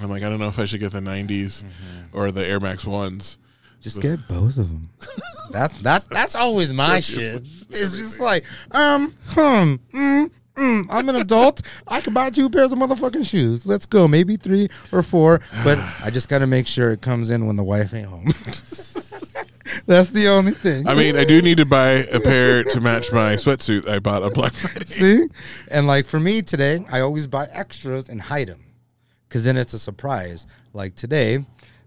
[0.00, 2.16] I'm like I don't know if I should get the 90s Mm-hmm.
[2.16, 3.38] or the Air Max ones.
[3.80, 4.90] Just get both of them.
[5.52, 7.42] that that that's always my shit.
[7.70, 11.62] It's just like um hmm mm, mm, I'm an adult.
[11.86, 13.64] I can buy two pairs of motherfucking shoes.
[13.66, 14.08] Let's go.
[14.08, 17.54] Maybe three or four, but I just got to make sure it comes in when
[17.56, 18.26] the wife ain't home.
[19.86, 20.86] That's the only thing.
[20.88, 24.22] I mean, I do need to buy a pair to match my sweatsuit I bought
[24.22, 24.84] on Black Friday.
[24.86, 25.26] See?
[25.70, 28.60] And like for me today, I always buy extras and hide them
[29.28, 30.46] because then it's a surprise.
[30.72, 31.44] Like today,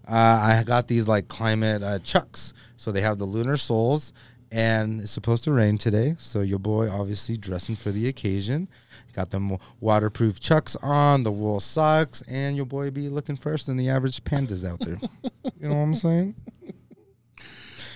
[0.08, 2.52] uh, I got these like climate uh, chucks.
[2.76, 4.12] So they have the lunar soles
[4.50, 6.14] and it's supposed to rain today.
[6.18, 8.68] So your boy obviously dressing for the occasion.
[9.14, 13.76] Got them waterproof chucks on, the wool socks, and your boy be looking fresh than
[13.76, 14.98] the average pandas out there.
[15.60, 16.34] you know what I'm saying?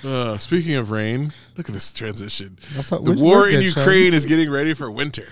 [0.05, 2.59] Uh, speaking of rain, look at this transition.
[2.75, 3.81] That's how- the war in good, Sean.
[3.83, 5.27] Ukraine is getting ready for winter.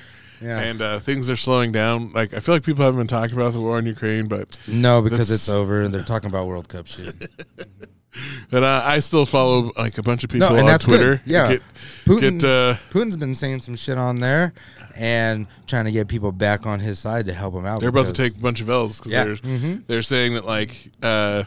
[0.44, 0.61] Yeah.
[0.61, 2.12] And uh, things are slowing down.
[2.12, 5.00] Like I feel like people haven't been talking about the war in Ukraine, but No,
[5.02, 7.14] because it's over and they're talking about World Cup shit.
[8.50, 10.96] but uh, I still follow like a bunch of people No, on that's good.
[10.98, 11.22] Twitter.
[11.24, 11.48] Yeah.
[11.54, 11.62] Get,
[12.04, 14.52] Putin, get uh, Putin's been saying some shit on there
[14.96, 17.80] and trying to get people back on his side to help him out.
[17.80, 19.24] they're about to take a bunch of L's because Yeah.
[19.24, 19.87] they're Mhm.
[19.87, 21.44] they're saying that like uh,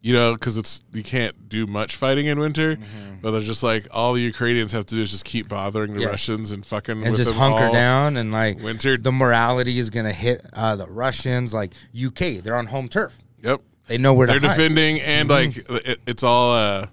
[0.00, 3.16] you know because it's you can't do much fighting in winter, Mm-hmm.
[3.20, 6.00] but they're just like all the Ukrainians have to do is just keep bothering the
[6.00, 6.10] Yes.
[6.10, 8.96] Russians and fucking and with just them hunker down and like Winter.
[8.96, 11.52] the morality is gonna hit uh, the Russians.
[11.52, 13.18] Like UK, they're on home turf.
[13.42, 13.60] Yep.
[13.88, 15.72] They know where they're defending and Mm-hmm.
[15.72, 16.86] like it, it's all uh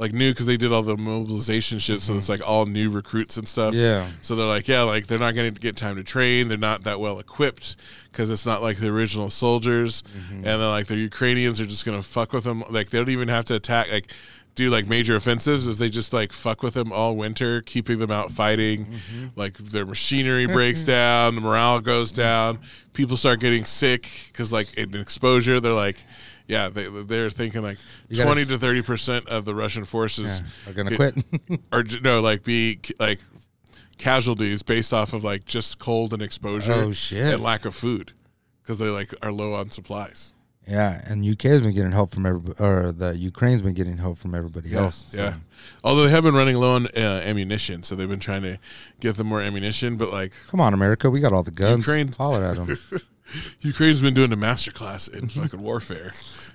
[0.00, 3.36] like new because they did all the mobilization shit so it's like all new recruits
[3.36, 3.80] and stuff Mm-hmm.
[3.82, 4.08] Yeah.
[4.22, 6.84] so they're like yeah like they're not going to get time to train they're not
[6.84, 7.76] that well equipped
[8.10, 10.34] because it's not like the original soldiers Mm-hmm.
[10.36, 13.10] and then like the ukrainians are just going to fuck with them like they don't
[13.10, 14.10] even have to attack like
[14.56, 18.10] do like major offensives if they just like fuck with them all winter keeping them
[18.10, 19.26] out fighting Mm-hmm.
[19.36, 22.58] like their machinery breaks down the morale goes down
[22.94, 25.98] people start getting sick because like in exposure they're like
[26.50, 27.78] yeah they, they're thinking like
[28.10, 31.14] gotta- 20 to 30 percent of the russian forces Yeah, are gonna quit.
[31.72, 33.20] or no like be like
[33.98, 37.34] casualties based off of like just cold and exposure Oh, shit.
[37.34, 38.12] and lack of food
[38.62, 40.32] because they like are low on supplies
[40.68, 44.18] yeah, and UK has been getting help from everybody, or the Ukraine's been getting help
[44.18, 45.06] from everybody else.
[45.08, 45.34] so- Yeah.
[45.82, 48.56] Although they have been running low on uh, ammunition, so they've been trying to
[49.00, 49.96] get them more ammunition.
[49.96, 51.78] But like Come on, America, we got all the guns.
[51.84, 52.68] Ukraine- Holler at them.
[53.60, 56.10] Ukraine's been doing a master class in fucking warfare,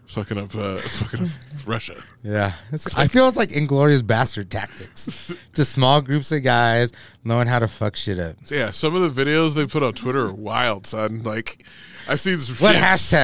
[0.07, 1.29] fucking up, uh, fucking up
[1.67, 2.01] Russia.
[2.23, 5.33] Yeah, It's- I feel it's like inglorious bastard tactics.
[5.53, 6.91] Just small groups of guys
[7.23, 8.35] knowing how to fuck shit up.
[8.49, 11.23] Yeah, some of the videos they put on Twitter are wild, son.
[11.23, 11.65] Like
[12.09, 12.81] I've seen some What shits.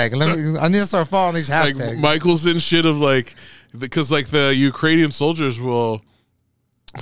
[0.09, 0.15] hashtag?
[0.15, 0.57] Let me.
[0.57, 1.99] I need to start following these like hashtags.
[1.99, 3.35] Michelson shit of like
[3.77, 6.01] because like the Ukrainian soldiers will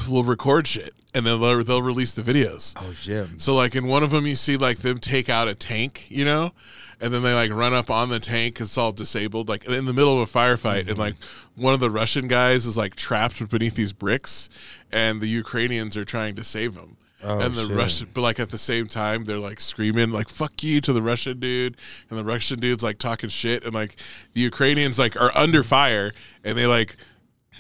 [0.08, 2.76] will record shit and then they'll, they'll release the videos.
[2.78, 3.42] oh shit!
[3.42, 6.26] So like in one of them, you see like them take out a tank, you
[6.26, 6.52] know,
[7.02, 9.94] and then they like run up on the tank it's all disabled, like in the
[9.94, 11.00] middle of a firefight, and mm-hmm.
[11.00, 11.16] like
[11.56, 14.50] one of the Russian guys is like trapped beneath these bricks,
[14.92, 16.98] and the Ukrainians are trying to save him.
[17.22, 17.76] Oh, and the shit.
[17.76, 21.02] Russian, but like at the same time, they're like screaming like "fuck you" to the
[21.02, 21.76] Russian dude,
[22.10, 23.96] and the Russian dude's like talking shit, and like
[24.34, 26.96] the Ukrainians like are under fire, and they like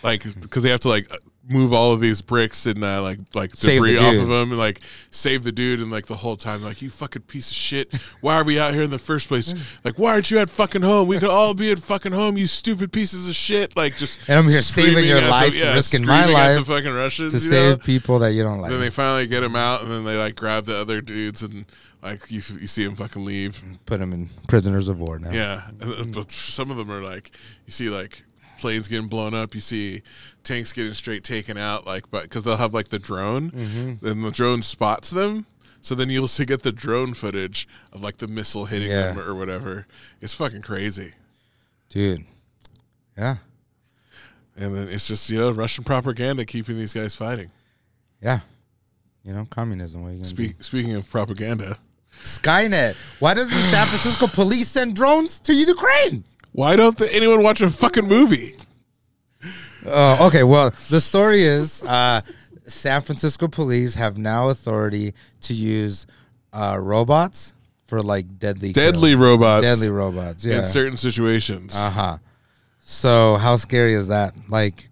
[0.02, 1.12] like because they have to like
[1.50, 4.58] move all of these bricks and uh, like like Save debris off of them and
[4.58, 7.94] like save the dude and like the whole time like you fucking piece of shit.
[8.22, 9.54] Why are we out here in the first place?
[9.84, 11.08] Like why aren't you at fucking home?
[11.08, 13.76] We could all be at fucking home you stupid pieces of shit.
[13.76, 16.66] Like just And I'm here saving your at the- life, yeah, risking my life the
[16.66, 17.84] fucking Russians to save know?
[17.84, 18.70] people that you don't like.
[18.72, 21.66] then they finally get him out and then they like grab the other dudes and
[22.04, 23.62] like you, you see him fucking leave.
[23.86, 25.32] Put them in prisoners of war now.
[25.32, 27.32] yeah, uh, but some of them are like
[27.66, 28.24] you see like
[28.60, 29.56] planes getting blown up.
[29.56, 30.02] You see
[30.43, 34.06] tanks getting straight taken out, like but because they'll have like the drone, Mm-hmm.
[34.06, 35.45] then the drone spots them.
[35.82, 39.13] So then you'll see get the drone footage of like the missile hitting Yeah.
[39.13, 39.88] them or whatever.
[40.22, 41.13] It's fucking crazy.
[41.89, 42.26] dude.
[43.17, 43.38] Yeah,
[44.56, 47.52] And then it's just you know Russian propaganda keeping these guys fighting.
[48.22, 48.39] yeah.
[49.24, 50.02] You know, communism.
[50.04, 51.78] What are you speaking of propaganda.
[52.24, 52.95] Skynet.
[53.19, 56.24] Why doesn't the San Francisco police send drones to Ukraine?
[56.60, 58.54] Why don't the, anyone watch a fucking movie?
[59.86, 60.43] Oh, okay.
[60.43, 62.19] Well, the story is uh,
[62.67, 66.06] San Francisco police have now authority to use
[66.52, 67.54] uh, robots
[67.88, 69.22] for like deadly Deadly kills.
[69.22, 70.43] robots deadly robots.
[70.43, 70.60] Yeah.
[70.60, 71.74] in certain situations.
[71.78, 72.17] Uh huh.
[72.82, 74.34] So how scary is that?
[74.50, 74.89] Like,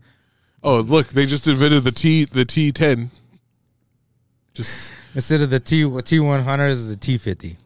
[0.64, 3.12] oh, look, they just invented the T the T ten.
[4.54, 7.58] Just instead of the T T one hundreds, is the T fifty.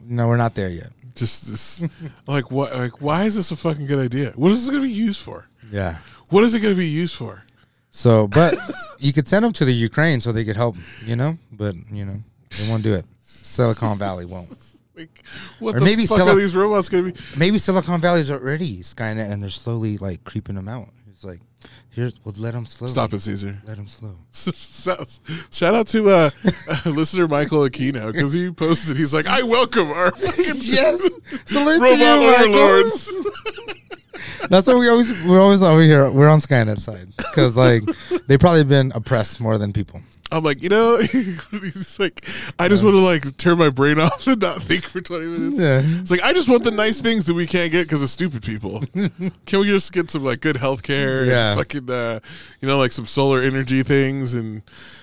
[0.00, 0.90] No, we're not there yet.
[1.18, 1.84] Just this,
[2.26, 4.88] like what like why is this a fucking good idea what is this going to
[4.88, 5.98] be used for Yeah.
[6.30, 7.42] what is it going to be used for
[7.90, 8.54] So, but
[8.98, 10.76] you could send them to the Ukraine so they could help.
[11.04, 12.18] You know, but you know
[12.56, 13.04] they won't do it.
[13.22, 14.50] Silicon Valley won't.
[14.94, 15.24] like
[15.58, 18.80] what Or the maybe fuck are these robots going to be Maybe Silicon Valley's already
[18.82, 20.88] Skynet, and they're slowly like creeping them out.
[21.10, 21.40] It's like,
[21.90, 22.88] here's we'll let them slow.
[22.88, 24.14] stop it caesar Let them slow.
[25.50, 26.30] shout out to uh,
[26.86, 31.00] listener michael aquino because he posted he's like i welcome our fucking yes.
[31.46, 33.12] Salute to robot you, overlords
[34.50, 36.10] That's why we always we're always over here.
[36.10, 37.82] We're on Skynet side because like
[38.26, 40.00] they've probably been oppressed more than people.
[40.30, 40.98] I'm like you know
[41.52, 42.24] he's like
[42.58, 45.58] i just want to like turn my brain off and not think for 20 minutes
[45.58, 45.80] Yeah.
[45.84, 48.42] It's like I just want the nice things that we can't get because of stupid
[48.42, 48.82] people.
[49.46, 51.24] Can we just get some like good health care?
[51.24, 51.50] Yeah.
[51.52, 52.20] And fucking, uh,
[52.60, 54.62] you know, like some solar energy things, and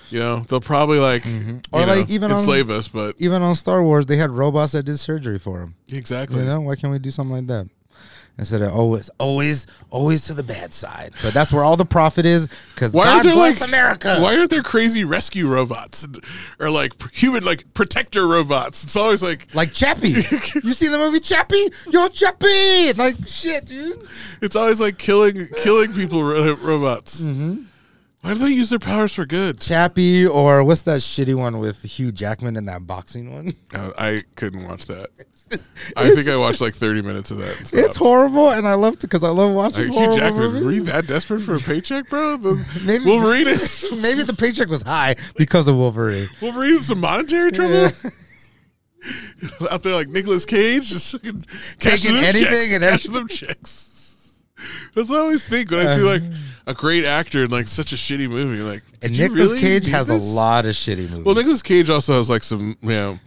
[0.10, 1.58] you know they'll probably like Mm-hmm.
[1.76, 4.74] Or, know, like, even on- enslave us, but Even on Star Wars, they had robots
[4.74, 5.76] that did surgery for them.
[5.92, 6.40] exactly.
[6.40, 7.68] You know, why can't we do something like that?
[8.38, 11.14] Instead of always, always, always to the bad side.
[11.24, 14.18] But that's where all the profit is because Why God bless like America.
[14.20, 16.08] Why aren't there crazy rescue robots
[16.60, 18.84] or like human like protector robots?
[18.84, 20.10] It's always like Like Chappie.
[20.10, 21.70] you see the movie Chappie?
[21.90, 22.94] Yo, Chappie!
[22.94, 24.04] Like shit, dude.
[24.42, 27.22] it's always like killing killing people ro- robots.
[27.22, 27.64] Mm-hmm.
[28.22, 29.62] Why do they use their powers for good?
[29.62, 33.54] Chappie, or what's that shitty one with Hugh Jackman in that boxing one?
[33.72, 35.10] Uh, I couldn't watch that.
[35.96, 37.72] I think I watched like 30 minutes of that.
[37.74, 40.64] It's horrible, and I love it because I love watching Like, horrible Hugh Jackman, movies.
[40.66, 42.38] were you that desperate for a paycheck, bro?
[42.38, 46.30] The, Maybe- Wolverine is Maybe the paycheck was high because of Wolverine.
[46.42, 47.90] Wolverine is some monetary trouble.
[49.70, 51.16] Out there like Nicolas Cage, just
[51.80, 54.42] cashing anything checks, and cashing them checks.
[54.96, 56.24] That's what I always think when I see uh, like
[56.68, 58.62] a great actor in like such a shitty movie.
[58.62, 60.24] Like, And Nicolas really Cage has this?
[60.32, 61.26] a lot of shitty movies.
[61.26, 63.20] Well, Nicolas Cage also has like some, you know,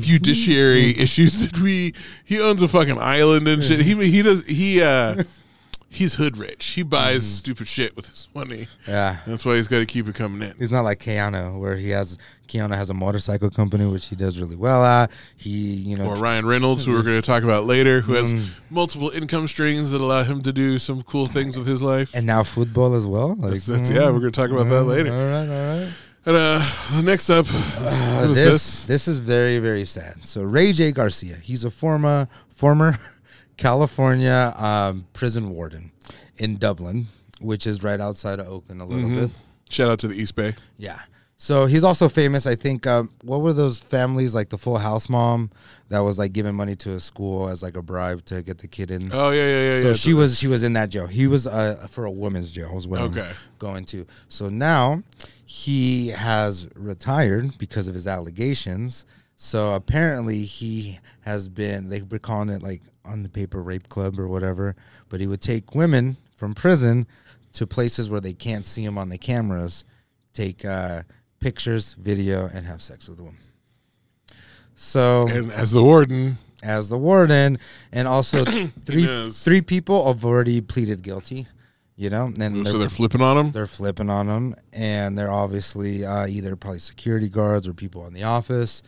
[0.00, 1.94] judiciary issues that we.
[2.24, 3.80] He owns a fucking island and shit.
[3.80, 5.22] He he does he uh
[5.88, 6.64] he's hood rich.
[6.66, 8.66] He buys stupid shit with his money.
[8.86, 9.18] yeah.
[9.26, 10.54] That's why he's got to keep it coming in.
[10.58, 12.18] He's not like Keanu, where he has
[12.48, 15.10] Keanu has a motorcycle company, which he does really well at.
[15.36, 18.32] He, you know, Or Ryan Reynolds, who we're going to talk about later, who has
[18.34, 18.48] Mm.
[18.70, 22.10] multiple income streams that allow him to do some cool things with his life.
[22.14, 23.34] and now football as well.
[23.34, 25.12] Like, That's, that's- yeah, we're going to talk about that later.
[25.12, 25.92] All right, all right.
[26.28, 28.86] And uh, next up, is this, this?
[28.86, 30.24] this is very very sad.
[30.26, 32.98] So Ray J Garcia, he's a former former
[33.56, 35.90] California um, prison warden
[36.38, 37.06] in Dublin,
[37.40, 39.26] which is right outside of Oakland a little Mm-hmm.
[39.26, 39.30] bit.
[39.68, 40.54] Shout out to the East Bay.
[40.76, 40.98] Yeah.
[41.38, 42.46] So he's also famous.
[42.46, 42.86] I think.
[42.86, 44.48] Um, what were those families like?
[44.48, 45.50] The Full House mom
[45.90, 48.68] that was like giving money to a school as like a bribe to get the
[48.68, 49.10] kid in.
[49.12, 49.82] Oh yeah, yeah, yeah.
[49.82, 49.94] so yeah.
[49.94, 51.06] she was she was in that jail.
[51.06, 52.74] He was uh, for a women's jail.
[52.74, 53.20] Was what Okay.
[53.28, 54.06] I'm going to.
[54.28, 55.02] So now
[55.44, 59.04] he has retired because of his allegations.
[59.36, 64.18] So apparently he has been they were calling it like on the paper rape club
[64.18, 64.74] or whatever.
[65.08, 67.06] But he would take women from prison
[67.52, 69.84] to places where they can't see him on the cameras,
[70.32, 71.02] take uh,
[71.40, 73.38] pictures, video, and have sex with them.
[74.74, 77.58] So and as the warden, as the warden,
[77.92, 78.44] and also
[78.84, 81.46] three three people have already pleaded guilty.
[81.98, 83.52] You know, and so they're, they're flipping on him.
[83.52, 88.12] they're flipping on them, and they're obviously uh, either probably security guards or people in
[88.12, 88.82] the office.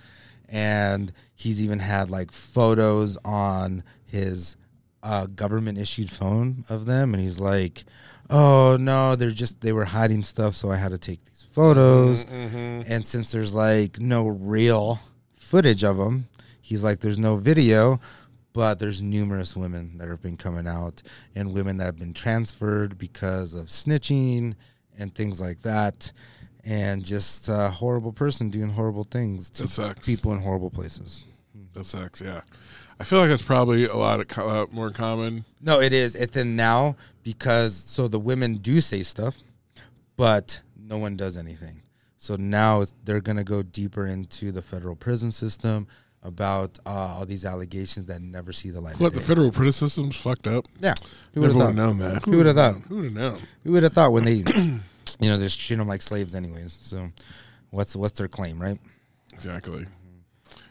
[0.48, 4.56] And he's even had like photos on his
[5.02, 7.84] uh, government issued phone of them, and he's like,
[8.30, 12.24] "Oh no, they're just they were hiding stuff, so I had to take these photos."
[12.88, 15.00] And since there's like no real
[15.34, 16.28] footage of them,
[16.61, 18.00] he's like, "There's no video."
[18.54, 21.02] But there's numerous women that have been coming out,
[21.34, 24.54] and women that have been transferred because of snitching
[24.98, 26.11] and things like that,
[26.68, 31.24] and just a horrible person doing horrible things to people in horrible places.
[31.72, 32.20] That sucks.
[32.20, 32.42] Yeah,
[33.00, 35.44] I feel like that's probably a lot of co- uh, more common.
[35.61, 36.14] No, it is.
[36.14, 39.38] It's in now because so the women do say stuff,
[40.16, 41.83] but no one does anything.
[42.16, 45.87] So now it's, they're gonna go deeper into the federal prison system
[46.22, 48.94] about uh, all these allegations that never see the light.
[48.94, 50.66] of What the federal prison system's fucked up.
[50.81, 50.94] Yeah,
[51.33, 52.24] who would have known that.
[52.24, 52.74] Who would have thought?
[52.88, 53.38] Who would have known?
[53.64, 54.42] Who would have thought when they,
[55.20, 56.72] you know, they treat them like slaves anyways.
[56.72, 57.08] So,
[57.70, 58.78] what's what's their claim, right?
[59.32, 59.86] Exactly.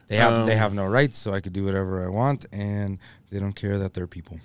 [0.08, 2.98] They have they Um, have no rights, so I could do whatever I want, and
[3.30, 4.40] they don't care that they're people.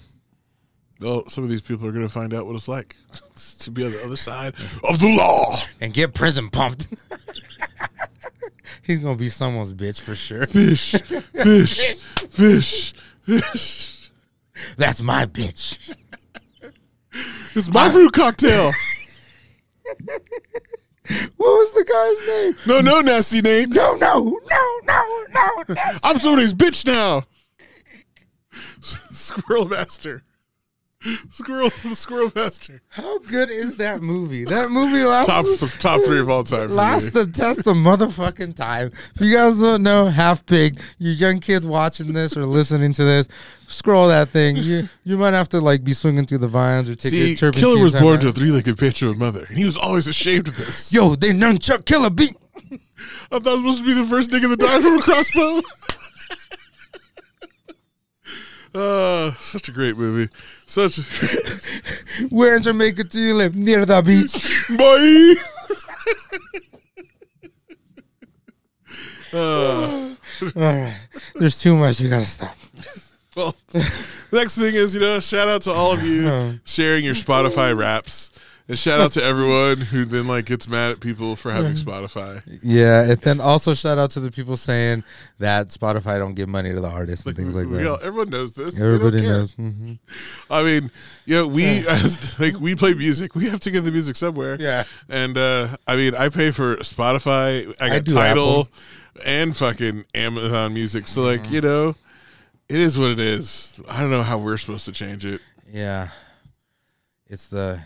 [1.01, 2.97] Well, some of these people are going to find out what it's like
[3.61, 4.55] to be on the other side
[4.89, 5.57] of the law.
[5.81, 6.95] And get prison pumped.
[8.83, 10.47] He's gonna be someone's bitch for sure.
[10.47, 11.95] Fish, fish,
[12.29, 14.11] fish, fish.
[14.77, 15.95] That's my bitch.
[17.55, 18.71] It's my fruit cocktail.
[21.37, 22.57] What was the guy's name?
[22.67, 23.75] No, no, nasty names.
[23.75, 25.75] No, no, no, no, no.
[26.05, 27.25] I'm somebody's bitch now.
[28.81, 30.23] Squirrel Master.
[31.31, 32.81] Squirrel, the Squirrel Master.
[32.89, 34.45] How good is that movie?
[34.45, 36.69] That movie lasts Top, top three of all time.
[36.69, 38.93] Last the test of motherfucking time.
[39.15, 43.05] If you guys don't know, half pig, you young kids watching this or listening to
[43.05, 43.29] this,
[43.67, 44.57] scroll that thing.
[44.57, 47.35] You you might have to like be swinging through the vines or take See.
[47.37, 48.23] Killer was born out.
[48.23, 50.93] to a three-legged of mother, and he was always ashamed of this.
[50.93, 52.37] Yo, they nunchuck killer beat.
[53.33, 55.61] I thought I was supposed to be the first nigga to die from a crossbow.
[58.75, 60.33] Uh, such a great movie.
[60.67, 61.03] Such a
[62.31, 63.55] Where in Jamaica do you live?
[63.55, 64.51] Near the beach.
[64.79, 65.35] boy.
[69.39, 70.15] uh,
[70.57, 70.99] All right.
[71.35, 72.01] There's too much.
[72.01, 72.57] We gotta stop.
[73.37, 73.55] well,
[74.33, 78.31] next thing is, you know, shout out to all of you sharing your Spotify wraps
[78.73, 82.41] And shout out to everyone who then like gets mad at people for having Spotify.
[82.63, 85.05] Yeah, and then also shout out to the people saying
[85.41, 87.87] that Spotify don't give money to the artists and things like that.
[87.87, 88.81] all- everyone knows this.
[88.81, 89.29] Everybody care.
[89.29, 89.53] knows.
[89.53, 89.93] hmm
[90.51, 90.91] I mean,
[91.27, 93.35] you know, we as, like we play music.
[93.35, 94.57] We have to get the music somewhere.
[94.59, 94.85] Yeah.
[95.11, 97.75] And uh I mean, I pay for Spotify.
[97.79, 98.69] I I got do Tidal
[99.23, 101.07] and fucking Amazon Music.
[101.09, 101.55] So like, Mm-hmm.
[101.57, 101.89] you know,
[102.71, 103.83] it is what it is.
[103.87, 105.43] I don't know how we're supposed to change it.
[105.71, 106.09] Yeah.
[107.29, 107.83] It's the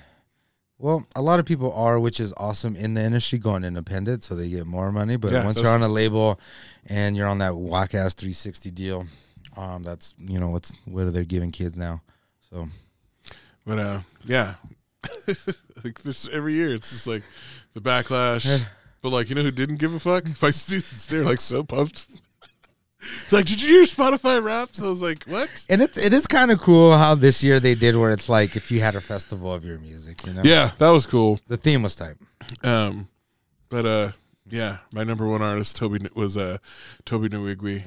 [0.79, 4.35] well, a lot of people are, which is awesome in the industry going independent, so
[4.35, 5.17] they get more money.
[5.17, 6.39] But Yeah, once you're on a label
[6.87, 9.07] and you're on that whack ass 360 deal,
[9.57, 12.03] um, that's you know what's what are they giving kids now?
[12.51, 12.69] So
[13.65, 14.55] But uh, yeah,
[15.85, 17.23] like this every year, it's just like
[17.75, 18.67] the backlash.
[19.01, 20.25] but like, you know who didn't give a fuck?
[20.43, 22.07] My students, they're like so pumped.
[23.01, 24.81] It's like, did you hear Spotify Wrapped?
[24.81, 25.67] I was like, what?
[25.69, 28.57] and it it is kind of cool how this year they did where it's like
[28.57, 30.43] if you had a festival of your music, you know?
[30.45, 31.41] Yeah, that was cool.
[31.49, 32.17] The theme was tight.
[32.63, 33.09] Um,
[33.69, 34.13] but uh,
[34.49, 36.59] yeah, my number one artist Tobe was uh
[37.05, 37.85] Tobe Nwigwe.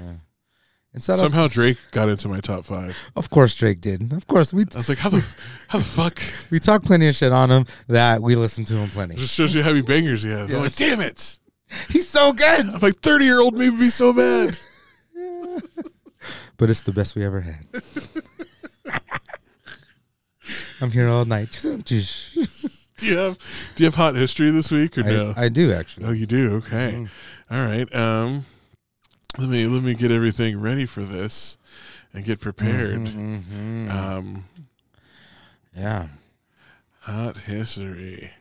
[0.91, 2.98] And shout out Somehow Drake got into my top five.
[3.15, 4.12] of course Drake did.
[4.13, 5.26] Of course we I was like, how the
[5.67, 6.19] how the fuck?
[6.52, 9.15] we talk plenty of shit on him that we listen to him plenty.
[9.15, 10.54] Just shows you how many bangers he has.
[10.54, 11.39] I'm like, damn it!
[11.89, 12.67] He's so good.
[12.67, 14.58] I'm like, thirty year old me would be so mad.
[16.58, 17.65] But it's the best we ever had.
[20.82, 21.60] I'm here all night.
[21.62, 23.38] Do you have
[23.76, 25.34] do you have hot history this week or no?
[25.38, 26.06] I, I do actually.
[26.06, 26.56] Oh, you do.
[26.58, 27.08] Okay.
[27.52, 27.93] All right.
[27.95, 28.45] Um,
[29.38, 31.58] let me let me get everything ready for this
[32.13, 33.00] and get prepared.
[33.06, 33.89] Mhm.
[33.91, 34.45] Um,
[35.76, 36.08] yeah.
[37.02, 38.32] hot history.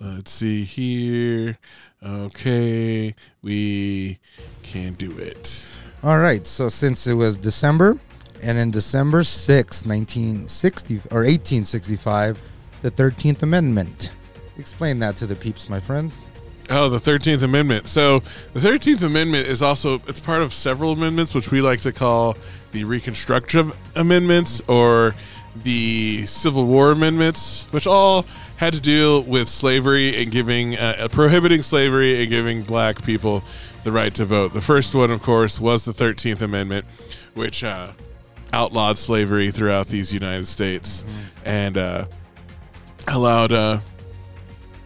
[0.00, 1.56] Let's see here.
[2.02, 4.18] Okay, we
[4.62, 5.66] can do it.
[6.02, 6.46] All right.
[6.46, 7.98] So since it was December,
[8.42, 12.40] and in December 6, 1960 or 1865,
[12.82, 14.12] the 13th Amendment.
[14.56, 16.12] Explain that to the peeps, my friend.
[16.70, 17.86] Oh, the Thirteenth Amendment.
[17.86, 18.20] So
[18.52, 22.36] the Thirteenth Amendment is also it's part of several amendments, which we like to call
[22.72, 25.14] the Reconstructive Amendments or
[25.56, 28.24] the Civil War Amendments, which all
[28.56, 33.42] had to deal with slavery and giving uh, prohibiting slavery and giving black people
[33.84, 34.52] the right to vote.
[34.52, 36.86] The first one, of course, was the Thirteenth Amendment,
[37.34, 37.92] which uh,
[38.52, 41.04] outlawed slavery throughout these United States
[41.44, 42.06] and uh,
[43.06, 43.52] allowed.
[43.52, 43.80] Uh,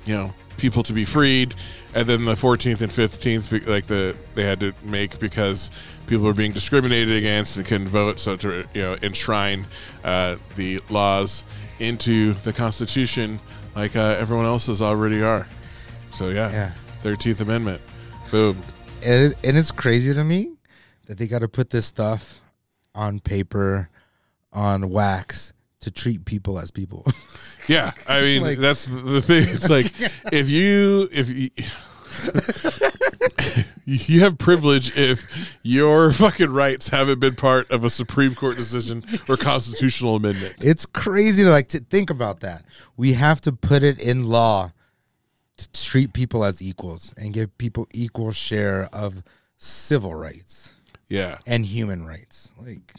[0.04, 1.54] you know people to be freed
[1.94, 5.70] and then the 14th and 15th like the they had to make because
[6.06, 9.66] people were being discriminated against and couldn't vote so to you know enshrine
[10.04, 11.44] uh, the laws
[11.80, 13.38] into the constitution
[13.74, 15.46] like uh, everyone else's already are.
[16.10, 16.72] So yeah, Yeah.
[17.02, 17.80] 13th amendment.
[18.30, 18.62] Boom.
[19.04, 20.52] And, it, and it's crazy to me
[21.06, 22.40] that they got to put this stuff
[22.94, 23.88] on paper,
[24.52, 27.04] on wax to treat people as people.
[27.68, 29.44] yeah i mean Like- that's the thing.
[29.48, 29.86] It's like
[30.32, 31.48] if you if you
[33.84, 39.04] you have privilege if your fucking rights haven't been part of a Supreme Court decision
[39.28, 40.54] or constitutional amendment.
[40.60, 42.62] it's crazy to like to think about that.
[42.96, 44.72] We have to put it in law
[45.58, 49.22] to treat people as equals and give people equal share of
[49.56, 50.74] civil rights
[51.08, 51.38] Yeah.
[51.46, 52.50] and human rights.
[52.60, 52.94] Like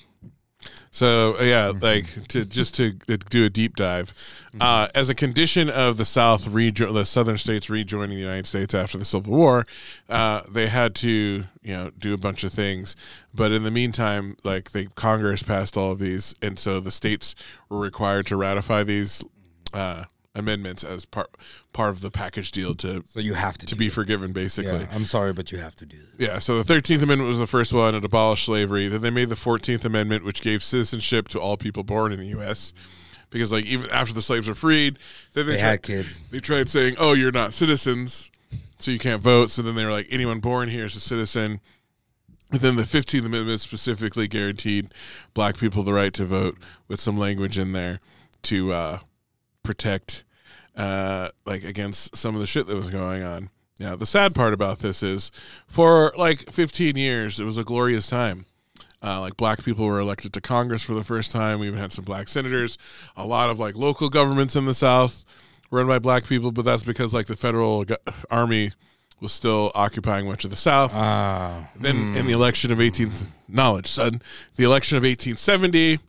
[0.93, 4.13] So uh, yeah, like to just to do a deep dive,
[4.61, 8.75] uh, as a condition of the South rejo- the Southern states rejoining the United States
[8.75, 9.65] after the Civil War,
[10.07, 12.95] uh, they had to you know do a bunch of things.
[13.33, 17.33] But in the meantime, like the Congress passed all of these, and so the states
[17.69, 19.23] were required to ratify these
[19.73, 20.03] uh,
[20.35, 21.29] amendments as part
[21.73, 24.79] part of the package deal to so you have to to be forgiven, basically.
[24.79, 26.27] Yeah, I'm sorry, but you have to do this.
[26.27, 27.95] Yeah, so the 13th Amendment was the first one.
[27.95, 28.87] It abolished slavery.
[28.87, 32.27] Then they made the 14th Amendment, which gave citizenship to all people born in the
[32.27, 32.73] U.S.
[33.29, 34.99] Because, like, even after the slaves were freed,
[35.33, 36.23] then they, They tried, had kids.
[36.29, 38.29] they tried saying, oh, you're not citizens,
[38.79, 39.49] so you can't vote.
[39.49, 41.59] So then they were like, anyone born here is a citizen.
[42.51, 44.93] And then the 15th Amendment specifically guaranteed
[45.33, 47.99] black people the right to vote with some language in there
[48.43, 48.99] to uh,
[49.63, 50.23] protect,
[50.75, 53.49] uh, like, against some of the shit that was going on.
[53.79, 55.31] Now, the sad part about this is
[55.67, 58.45] for like 15 years, it was a glorious time.
[59.01, 61.59] Uh, like black people were elected to Congress for the first time.
[61.59, 62.77] We even had some black senators.
[63.17, 65.25] A lot of like local governments in the South
[65.71, 67.97] run by black people, but that's because like the federal go-
[68.31, 68.71] army
[69.19, 70.91] was still occupying much of the South.
[70.93, 73.11] Ah, Then in the election of 18
[73.49, 74.21] knowledge, son,
[74.55, 75.99] the election of 1870,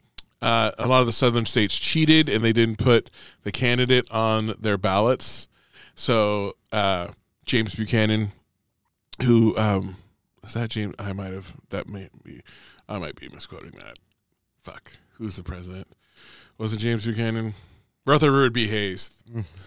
[0.45, 3.11] uh, a lot of the southern states cheated and they didn't put
[3.45, 5.49] the candidate on their ballots.
[5.95, 7.09] So uh,
[7.47, 8.33] James Buchanan,
[9.23, 9.97] who um,
[10.45, 10.95] is that James?
[10.99, 12.43] I might have that may be,
[12.87, 13.97] I might be misquoting that.
[14.63, 15.89] Fuck, who's the president?
[16.59, 17.55] Was it James Buchanan?
[18.07, 18.69] Rutherford B.
[18.69, 19.11] Hayes.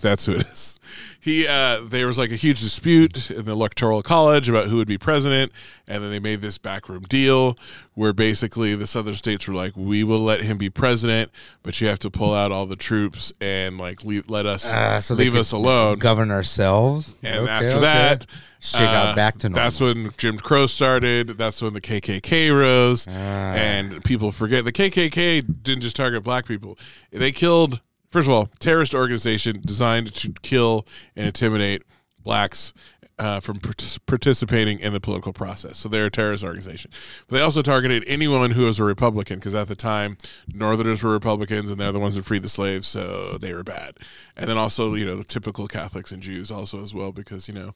[0.01, 0.79] That's who it is.
[1.19, 4.88] He uh, there was like a huge dispute in the electoral college about who would
[4.88, 5.51] be president,
[5.88, 7.57] and then they made this backroom deal
[7.95, 11.31] where basically the southern states were like, "We will let him be president,
[11.63, 14.99] but you have to pull out all the troops and like leave, let us Ah,
[14.99, 17.15] so leave us alone." Govern ourselves.
[17.23, 17.79] And Okay, after okay.
[17.81, 18.25] that,
[18.59, 19.63] shit got uh, back to normal.
[19.63, 21.29] That's when Jim Crow started.
[21.29, 23.11] That's when the KKK rose, Ah.
[23.11, 26.77] and people forget the KKK didn't just target black people.
[27.11, 27.81] They killed.
[28.10, 31.84] First of all, terrorist organization designed to kill and intimidate
[32.24, 32.74] blacks
[33.20, 35.78] uh, from partic- participating in the political process.
[35.78, 36.91] So they're a terrorist organization.
[37.28, 40.18] But they also targeted anyone who was a Republican because at the time,
[40.53, 43.97] Northerners were Republicans and they're the ones that freed the slaves, so they were bad.
[44.36, 47.53] And then also, you know, the typical Catholics and Jews also as well because you
[47.53, 47.74] know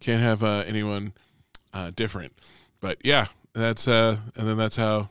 [0.00, 1.12] can't have uh, anyone
[1.72, 2.32] uh, different.
[2.80, 5.10] But yeah, that's uh, and then that's how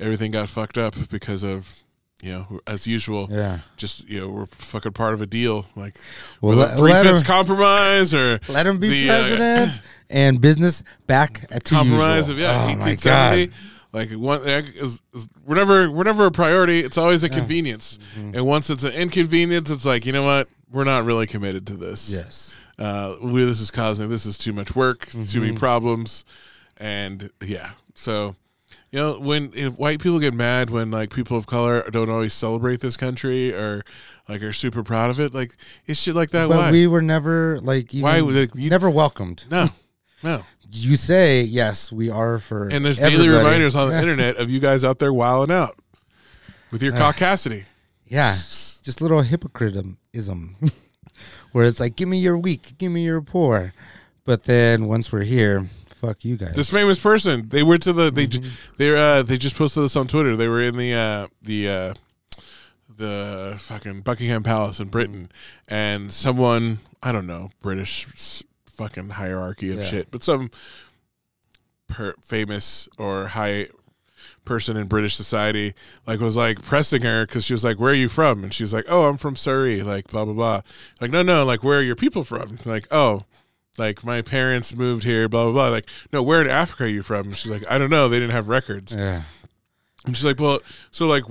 [0.00, 1.82] everything got fucked up because of
[2.22, 3.60] you know as usual yeah.
[3.76, 5.96] just you know we're fucking part of a deal like
[6.40, 10.40] Well, let- three let fifths him- compromise or Let him be the, uh, president and
[10.40, 12.32] business back at compromise usual.
[12.34, 13.50] of yeah oh my god.
[13.92, 18.34] like one is, is, we're never we're never a priority it's always a convenience Mm-hmm.
[18.36, 21.74] and once it's an inconvenience it's like you know what we're not really committed to
[21.74, 22.54] this Yes.
[22.80, 25.40] uh we, this is causing this is too much work too Mm-hmm.
[25.40, 26.24] many problems
[26.78, 28.34] and yeah so
[28.90, 32.32] you know when if white people get mad when like people of color don't always
[32.32, 33.84] celebrate this country or
[34.28, 35.54] like are super proud of it like
[35.86, 36.70] it's shit like that But why?
[36.70, 39.44] we were never like even, Why like, you- never welcomed.
[39.50, 39.66] no
[40.22, 40.42] no.
[40.70, 44.60] You say yes, we are for and there's daily reminders on the internet of you
[44.60, 45.78] guys out there wilding out
[46.70, 47.64] with your uh, caucasity.
[48.06, 50.56] Yeah, just little hypocritism,
[51.52, 53.72] where it's like, give me your weak, give me your poor,
[54.26, 55.68] but then once we're here,
[55.98, 56.54] fuck you guys.
[56.54, 58.48] this famous person they were to the they mm-hmm.
[58.76, 61.94] they uh they just posted this on twitter they were in the uh the uh
[62.96, 65.30] the fucking buckingham palace in britain
[65.68, 69.84] and someone i don't know british fucking hierarchy of Yeah.
[69.84, 70.50] shit but some
[71.88, 73.68] per- famous or high
[74.44, 75.74] person in british society
[76.06, 78.72] like was like pressing her because she was like where are you from and she's
[78.72, 80.60] like oh i'm from surrey like blah blah blah
[81.00, 83.24] like no no like where are your people from like oh
[83.78, 85.68] like my parents moved here, blah blah blah.
[85.68, 87.26] Like, no, where in Africa are you from?
[87.28, 88.08] And she's like, I don't know.
[88.08, 88.94] They didn't have records.
[88.94, 89.22] yeah,
[90.04, 90.58] And she's like, well,
[90.90, 91.24] so like,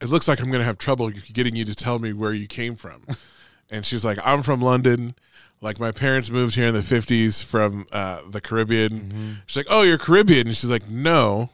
[0.00, 2.74] it looks like I'm gonna have trouble getting you to tell me where you came
[2.76, 3.02] from.
[3.70, 5.14] and she's like, I'm from London.
[5.60, 9.40] Like my parents moved here in the '50s from uh, the Caribbean.
[9.46, 10.46] She's like, oh, you're Caribbean.
[10.46, 11.50] And she's like, no,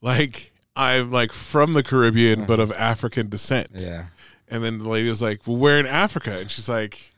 [0.00, 3.68] like I'm like from the Caribbean, but of African descent.
[3.74, 4.06] yeah.
[4.48, 7.12] And then the lady was like, "Well, where in Africa?" And she's like,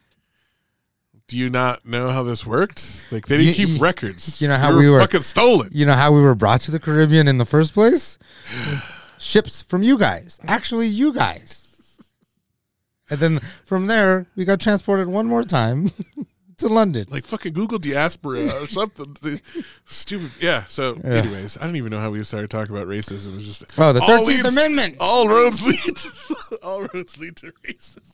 [1.28, 3.06] "Do you not know how this worked?
[3.12, 4.40] Like they didn't You- keep you- records.
[4.42, 6.80] you know how we were- fucking stolen." You know how we were brought to the
[6.80, 8.18] Caribbean in the first place?
[9.18, 11.64] Ships from you guys, actually, you guys.
[13.10, 15.90] And then from there, we got transported one more time
[16.58, 17.06] to London.
[17.08, 19.16] Like fucking Google diaspora or something.
[19.86, 20.30] Stupid.
[20.40, 20.64] Yeah.
[20.64, 21.10] So, Yeah.
[21.14, 23.28] anyways, I don't even know how we started talking about racism.
[23.32, 24.96] It was just Oh, the 13th Amendment.
[25.00, 25.96] All roads lead.
[25.96, 28.12] To, all roads lead to racism.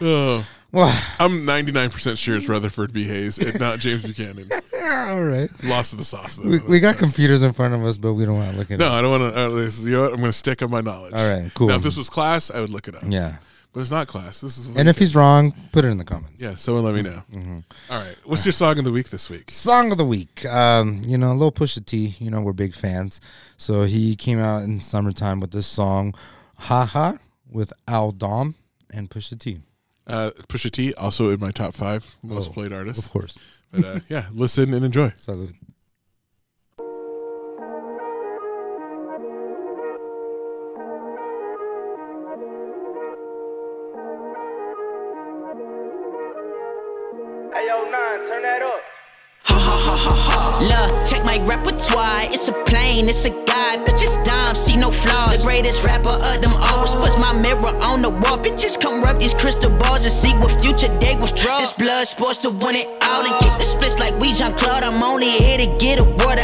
[0.00, 3.04] Oh, I'm 99% sure it's Rutherford B.
[3.04, 4.48] Hayes and not James Buchanan.
[5.10, 5.48] all right.
[5.64, 6.36] Lost to the sauce.
[6.36, 6.48] Though.
[6.48, 8.78] We, we got computers in front of us, but we don't want to look at
[8.78, 8.88] No, it.
[8.90, 9.40] No, I don't want to.
[9.40, 10.10] Uh, you know what?
[10.12, 11.14] I'm going to stick on my knowledge.
[11.14, 11.68] All right, cool.
[11.68, 13.02] Now, if this was class, I would look it up.
[13.06, 13.36] Yeah.
[13.72, 14.40] But it's not class.
[14.40, 14.74] This is.
[14.76, 16.40] And if he's wrong, put it in the comments.
[16.40, 17.22] yeah, someone let me know.
[17.30, 17.58] Mm-hmm.
[17.90, 19.50] All right, what's your song of the week this week?
[19.50, 20.44] Song of the week.
[20.46, 22.16] Um, you know, a little Pusha T.
[22.18, 23.20] You know, we're big fans.
[23.58, 26.14] So he came out in summertime with this song,
[26.60, 28.54] "Ha Ha," with Al Dom
[28.92, 29.60] and Pusha T.
[30.08, 33.04] Uh, Pusha T, also in my top five most Oh, played artists.
[33.06, 33.38] Of course.
[33.70, 35.12] But uh, yeah, listen and enjoy.
[35.16, 35.54] Salute.
[47.54, 48.82] Hey yo, nine, turn that up.
[50.60, 52.22] Look, check my repertoire.
[52.24, 53.84] It's a plane, it's a guy.
[53.84, 55.40] Bitches dime, see no flaws.
[55.40, 56.86] The greatest rapper of them all.
[56.98, 58.38] Puts my mirror on the wall.
[58.38, 61.60] Bitches come rub these crystal balls and see what future they withdraw.
[61.60, 64.82] This blood sports to win it all and keep the splits like we Jean Claude.
[64.82, 66.38] I'm only here to get a word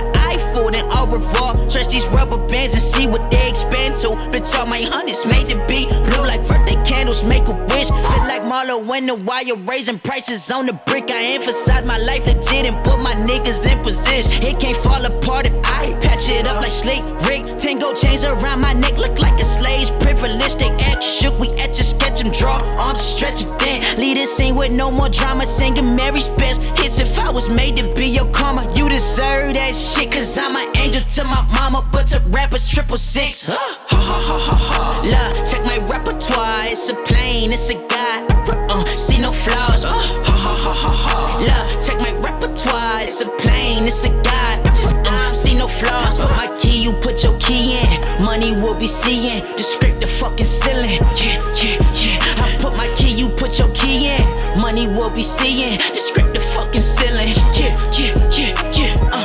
[0.70, 1.54] then au revoir.
[1.68, 4.08] Stretch these rubber bands and see what they expand to.
[4.30, 7.24] Bitch, all my hundreds made to be blue like birthday candles.
[7.24, 7.88] Make a wish.
[7.88, 11.10] Feel like Marlo when the wire raising prices on the brick.
[11.10, 14.42] I emphasize my life legit and put my niggas in position.
[14.42, 17.42] It can't fall apart if I patch it up like Slick Rick.
[17.58, 20.54] Tango chains around my neck look like a slave's privilege.
[20.56, 22.58] They act shook, we etch a sketch and draw.
[22.78, 23.98] Arms stretch it thin.
[23.98, 25.46] Lead a scene with no more drama.
[25.46, 26.98] Singing Mary's best hits.
[26.98, 30.12] If I was made to be your karma, you deserve that shit.
[30.12, 33.46] Cause I'm an angel to my mama, but to rappers triple six.
[33.46, 33.56] Ha
[33.88, 35.00] ha.
[35.02, 36.68] Look, check my repertoire.
[36.68, 38.30] it's a plane, it's a god.
[38.70, 39.86] Uh, see no flaws.
[39.86, 41.40] Uh, ha.
[41.40, 43.00] Look, check my repertoire.
[43.00, 44.60] It's a plane, it's a god.
[45.06, 46.18] Uh, see no flaws.
[46.18, 48.22] Put my key, you put your key in.
[48.22, 49.42] Money we'll be seeing.
[49.56, 51.00] Scrape the fucking ceiling.
[51.16, 52.44] Yeah, yeah, yeah.
[52.44, 54.60] I put my key, you put your key in.
[54.60, 55.80] Money we'll be seeing.
[55.94, 57.32] Scrape the fucking ceiling.
[57.56, 58.53] Yeah, yeah, yeah.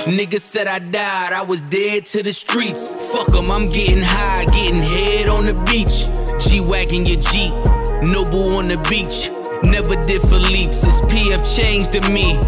[0.10, 2.96] Niggas said I died, I was dead to the streets.
[3.12, 6.10] Fuck 'em, I'm getting high, getting head on the beach.
[6.42, 7.54] G Wagon your Jeep,
[8.02, 9.30] Noble on the beach.
[9.64, 12.40] Never did for leaps, it's PF changed to me.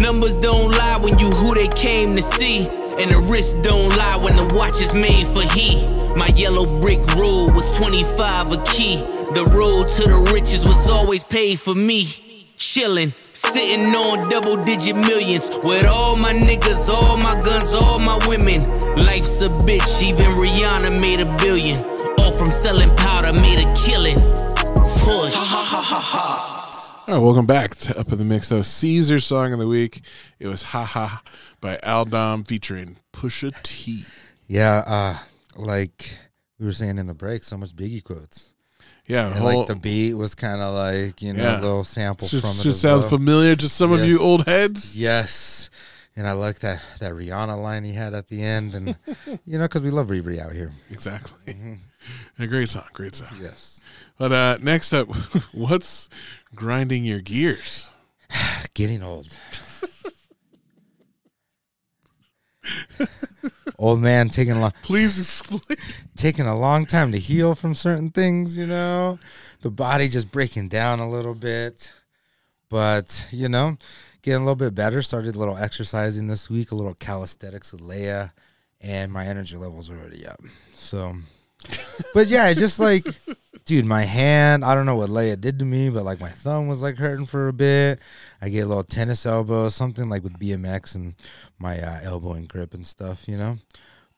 [0.00, 2.60] Numbers don't lie when you who they came to see.
[2.98, 5.86] And the wrist don't lie when the watch is made for he.
[6.16, 8.96] My yellow brick road was 25 a key.
[9.36, 12.29] The road to the riches was always paid for me.
[12.60, 18.18] Chillin', sitting on double digit millions with all my niggas, all my guns, all my
[18.28, 18.60] women.
[18.96, 21.80] Life's a bitch, even Rihanna made a billion.
[22.18, 24.18] All from selling powder, made a killing.
[25.00, 25.34] Push.
[27.08, 28.50] All right, welcome back to Up in the Mix.
[28.50, 30.02] Though Caesar's song of the week,
[30.38, 31.22] it was "Ha Ha"
[31.62, 34.04] by Aldom featuring Pusha T.
[34.46, 35.16] Yeah, uh,
[35.56, 36.18] like
[36.58, 38.52] we were saying in the break, so much Biggie quotes.
[39.10, 41.60] Yeah, And whole- like the beat was kind of like you know Yeah.
[41.60, 42.62] a little sample should, from it.
[42.62, 43.10] should sound well.
[43.10, 44.94] familiar to some of you old heads.
[44.96, 45.68] Yes,
[46.16, 48.96] and I like that that Rihanna line he had at the end, and
[49.46, 50.72] you know because we love Riri out here.
[50.90, 51.54] Exactly.
[51.54, 52.42] Mm-hmm.
[52.42, 53.36] A great song, great song.
[53.40, 53.80] Yes,
[54.16, 55.08] But uh, next up,
[55.52, 56.08] what's
[56.54, 57.88] grinding your gears?
[58.74, 59.36] getting old.
[63.78, 65.78] old man taking a long Please explain.
[66.16, 69.18] taking a long time to heal from certain things, you know.
[69.62, 71.92] The body just breaking down a little bit.
[72.68, 73.76] But, you know,
[74.22, 75.02] getting a little bit better.
[75.02, 78.30] Started a little exercising this week, a little calisthenics with Leia,
[78.80, 80.40] and my energy levels are already up.
[80.72, 81.16] So
[82.14, 83.04] but yeah, just like
[83.64, 86.66] dude, my hand, I don't know what Leia did to me, but like my thumb
[86.66, 88.00] was like hurting for a bit.
[88.42, 91.14] I get a little tennis elbow, something like with BMX and
[91.58, 93.58] my uh, elbow and grip and stuff, you know.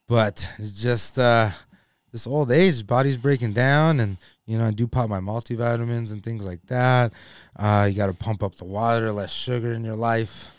[0.08, 1.50] But it's just uh
[2.12, 6.22] this old age, body's breaking down, and you know I do pop my multivitamins and
[6.22, 7.12] things like that.
[7.56, 10.50] Uh, you got to pump up the water, less sugar in your life,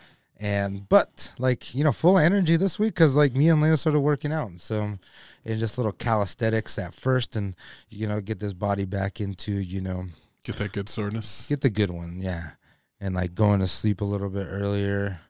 [0.44, 4.02] and but like you know full energy this week because like me and Leia started
[4.02, 5.00] working out, so
[5.46, 7.56] and just little calisthenics at first, and
[7.90, 10.06] you know get this body back into you know
[10.44, 11.48] Get that good soreness.
[11.48, 12.52] get the good one, yeah,
[13.00, 15.22] and like going to sleep a little bit earlier,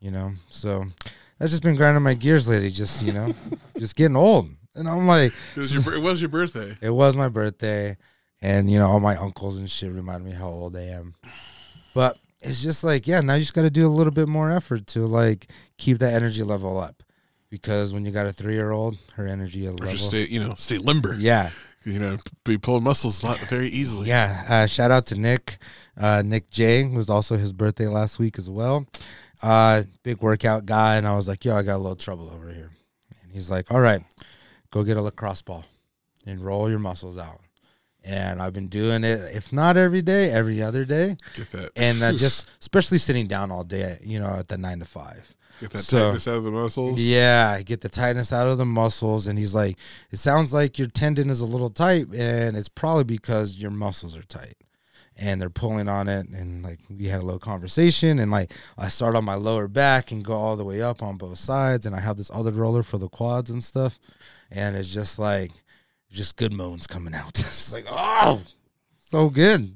[0.00, 0.32] you know.
[0.48, 0.86] So
[1.38, 3.34] that's just been grinding my gears lately, just you know,
[3.78, 5.34] just getting old, and I'm like.
[5.54, 6.74] It was your, it was your birthday.
[6.80, 7.98] It was my birthday,
[8.40, 11.14] and you know all my uncles and shit remind me how old I am.
[11.92, 14.50] But it's just like, yeah, now you just got to do a little bit more
[14.50, 17.02] effort to like keep that energy level up,
[17.50, 20.54] because when you got a three year old, her energy level, just stay, you know,
[20.56, 21.14] stay limber.
[21.18, 21.50] yeah,
[21.84, 24.08] You know, be pulling muscles a lot very easily.
[24.08, 24.44] yeah.
[24.48, 25.58] Uh, shout out to Nick,
[25.96, 28.86] uh, Nick J, was also his birthday last week as well.
[29.42, 32.48] Uh, big workout guy, and I was like, yo, I got a little trouble over
[32.48, 32.70] here,
[33.22, 34.00] and he's like, all right,
[34.70, 35.64] go get a lacrosse ball
[36.26, 37.40] and roll your muscles out.
[38.04, 41.16] And I've been doing it, if not every day, every other day.
[41.34, 41.70] Get that.
[41.76, 45.34] And uh, just, especially sitting down all day, you know, at the nine to five.
[45.60, 47.00] Get that so- tightness out of the muscles.
[47.00, 49.28] Yeah, get the tightness out of the muscles.
[49.28, 49.78] And he's like,
[50.10, 54.16] it sounds like your tendon is a little tight, and it's probably because your muscles
[54.16, 54.56] are tight.
[55.16, 56.28] And they're pulling on it.
[56.30, 58.18] And like, we had a little conversation.
[58.18, 61.18] And like, I start on my lower back and go all the way up on
[61.18, 61.84] both sides.
[61.86, 64.00] And I have this other roller for the quads and stuff.
[64.50, 65.52] And it's just like,
[66.12, 67.28] just good moans coming out.
[67.38, 68.42] it's like, oh,
[68.98, 69.74] so good.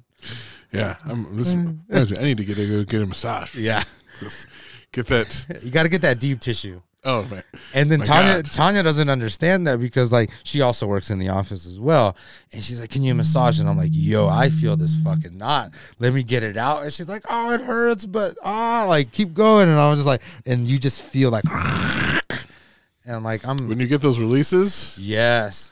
[0.72, 0.96] Yeah.
[1.04, 3.54] I'm, listen, I need to get a get a massage.
[3.54, 3.82] Yeah.
[4.20, 4.46] Just
[4.92, 5.60] get that.
[5.62, 6.80] You got to get that deep tissue.
[7.06, 7.44] Oh man.
[7.72, 8.46] And then My Tanya God.
[8.46, 12.16] Tanya doesn't understand that because like she also works in the office as well.
[12.52, 13.60] And she's like, Can you massage?
[13.60, 15.70] And I'm like, yo, I feel this fucking knot.
[16.00, 16.82] Let me get it out.
[16.82, 19.68] And she's like, Oh, it hurts, but ah, like keep going.
[19.68, 21.44] And I was just like, and you just feel like
[23.06, 25.70] and like I'm When you get those releases, Yes.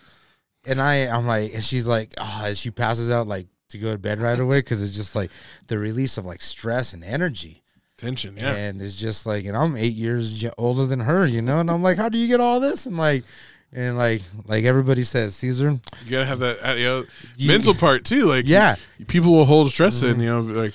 [0.66, 3.98] And I, I'm like, and she's like, oh, she passes out like to go to
[3.98, 5.30] bed right away because it's just like
[5.66, 7.62] the release of like stress and energy.
[7.96, 8.36] tension.
[8.36, 8.54] Yeah.
[8.54, 11.60] And it's just like, and I'm eight years older than her, you know?
[11.60, 12.86] And I'm like, how do you get all this?
[12.86, 13.24] And like,
[13.72, 15.70] and like, like everybody says, Caesar,
[16.04, 17.04] You gotta have that, uh, you know,
[17.36, 18.26] You- mental part too.
[18.26, 18.76] Like, Yeah.
[18.98, 20.74] you- people will hold stress in, you know, like,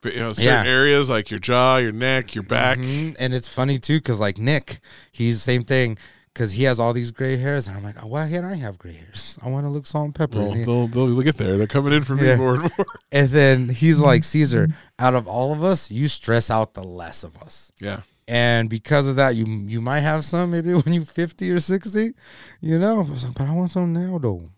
[0.00, 0.70] but, you know, certain Yeah.
[0.70, 2.78] areas like your jaw, your neck, your back.
[2.78, 3.16] Mhm.
[3.18, 4.80] and it's funny too because like Nick,
[5.12, 5.96] he's the same thing
[6.34, 8.76] because he has all these gray hairs, and I'm like, oh, why can't I have
[8.76, 9.38] gray hairs?
[9.42, 10.38] I want to look salt and pepper.
[10.38, 11.56] Well, And he- they'll, they'll get there.
[11.56, 12.36] They're coming in for me Yeah.
[12.36, 12.86] more and more.
[13.12, 14.68] and then he's like, Caesar,
[14.98, 17.70] out of all of us, you stress out the less of us.
[17.80, 18.00] Yeah.
[18.26, 22.12] and because of that, you you might have some maybe when you're 50 or 60,
[22.60, 23.00] you know.
[23.00, 24.50] I like, but I want some now though.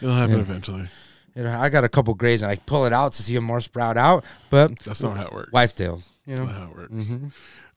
[0.00, 0.40] It'll happen Yeah.
[0.42, 0.88] eventually.
[1.36, 3.60] You know, I got a couple grays and I pull it out to see more
[3.60, 5.52] sprout out, but That's not how it works.
[5.52, 6.10] wife tails.
[6.26, 7.10] You That's not how it works.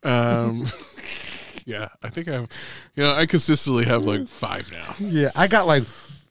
[0.03, 0.65] Um,
[1.65, 2.47] yeah, I think I've,
[2.95, 4.95] you know, I consistently have like five now.
[4.99, 5.83] yeah, I got like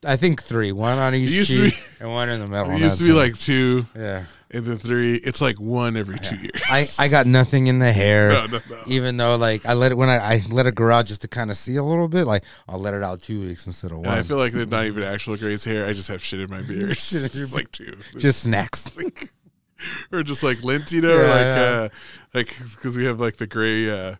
[0.04, 2.70] I think three, one on each used to cheek and one in the middle.
[2.72, 4.24] It used to be like two yeah.
[4.50, 5.14] and then three.
[5.14, 6.60] It's like one every two years.
[6.68, 8.30] I, I got nothing in the hair.
[8.32, 8.82] No, no, no.
[8.88, 11.28] Even though like I let it when I, I let it grow out just to
[11.28, 13.98] kind of see a little bit, like I'll let it out two weeks instead of
[13.98, 14.18] And one.
[14.18, 15.86] I feel like they're not even actual Gray's hair.
[15.86, 16.96] I just have shit in my beard.
[16.96, 17.96] Shit in your like two.
[18.18, 18.90] just snacks.
[20.12, 21.62] or just like lint, you know, Yeah, like yeah.
[21.62, 21.88] uh
[22.34, 24.16] like because we have like the gray uh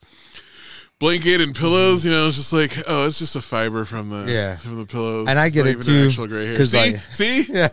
[1.02, 4.32] blanket and pillows, you know, it's just like oh, it's just a fiber from the
[4.32, 4.54] Yeah.
[4.54, 5.28] from the pillows.
[5.28, 6.64] And I get it too, Actual gray hair.
[6.64, 7.68] See, see, yeah.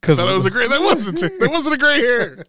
[0.00, 0.66] Because that was a gray.
[0.66, 1.20] That wasn't.
[1.20, 2.44] That wasn't a gray hair.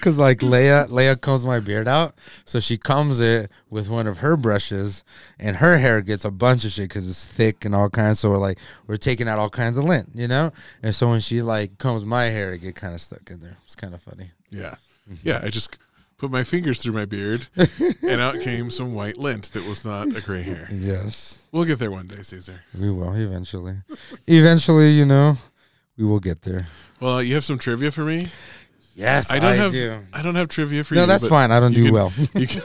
[0.00, 2.14] Cause like Leia, Leia combs my beard out,
[2.46, 5.04] so she combs it with one of her brushes,
[5.38, 8.20] and her hair gets a bunch of shit because it's thick and all kinds.
[8.20, 10.52] So we're like, we're taking out all kinds of lint, you know.
[10.82, 13.58] And so when she like combs my hair, it get kind of stuck in there.
[13.64, 14.30] It's kind of funny.
[14.48, 14.76] Yeah,
[15.10, 15.16] mm-hmm.
[15.28, 15.40] yeah.
[15.42, 15.76] I just
[16.18, 17.46] put my fingers through my beard,
[18.02, 20.68] and out came some white lint that was not a gray hair.
[20.72, 22.60] Yes, We'll get there one day, Caesar.
[22.78, 23.76] we will eventually.
[24.26, 25.36] eventually, you know,
[25.96, 26.66] we will get there.
[27.00, 28.28] Well, you have some trivia for me.
[28.94, 29.70] Yes, I don't have.
[29.72, 29.96] do.
[30.12, 31.00] I don't have trivia for you.
[31.00, 31.52] No, that's fine.
[31.52, 32.12] I don't do can- well.
[32.34, 32.62] You can,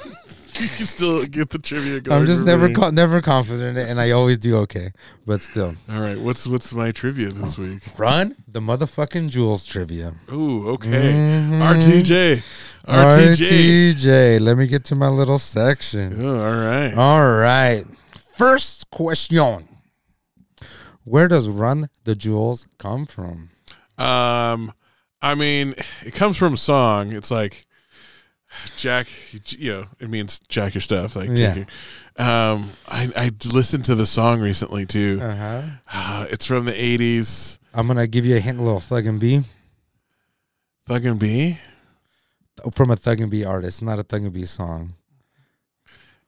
[0.61, 2.19] you can still get the trivia going.
[2.19, 4.91] I'm just never co- never confident, in it, and I always do okay.
[5.25, 7.81] But still, All right, what's what's my trivia this week?
[7.97, 10.13] run the motherfucking jewels trivia.
[10.31, 11.13] Ooh, okay.
[11.13, 11.59] Mhm.
[11.61, 12.43] RTJ.
[12.85, 13.93] RTJ.
[13.95, 14.39] RTJ.
[14.41, 16.23] Let me get to my little section.
[16.23, 16.93] Oh, all right.
[16.95, 17.85] All right.
[18.35, 19.67] First question.
[21.05, 23.49] Where does Run the Jewels come from?
[23.97, 24.71] Um,
[25.21, 25.75] I mean,
[26.05, 27.13] it comes from a song.
[27.13, 27.65] It's like
[28.77, 29.07] Jack,
[29.49, 31.15] you know, it means jack your stuff.
[31.15, 31.55] Like, Yeah.
[31.55, 31.65] your-
[32.25, 35.19] um, I I listened to the song recently too.
[35.21, 35.61] Uh-huh.
[35.91, 37.57] Uh, it's from the '80s.
[37.73, 39.43] I'm going to give you a hint, a little Thug and B.
[40.85, 41.57] Thug and B.
[42.73, 44.93] From a Thug and B artist, not a Thug and B song.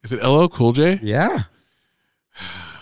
[0.04, 1.00] Is it LL Cool J?
[1.04, 1.44] Yeah.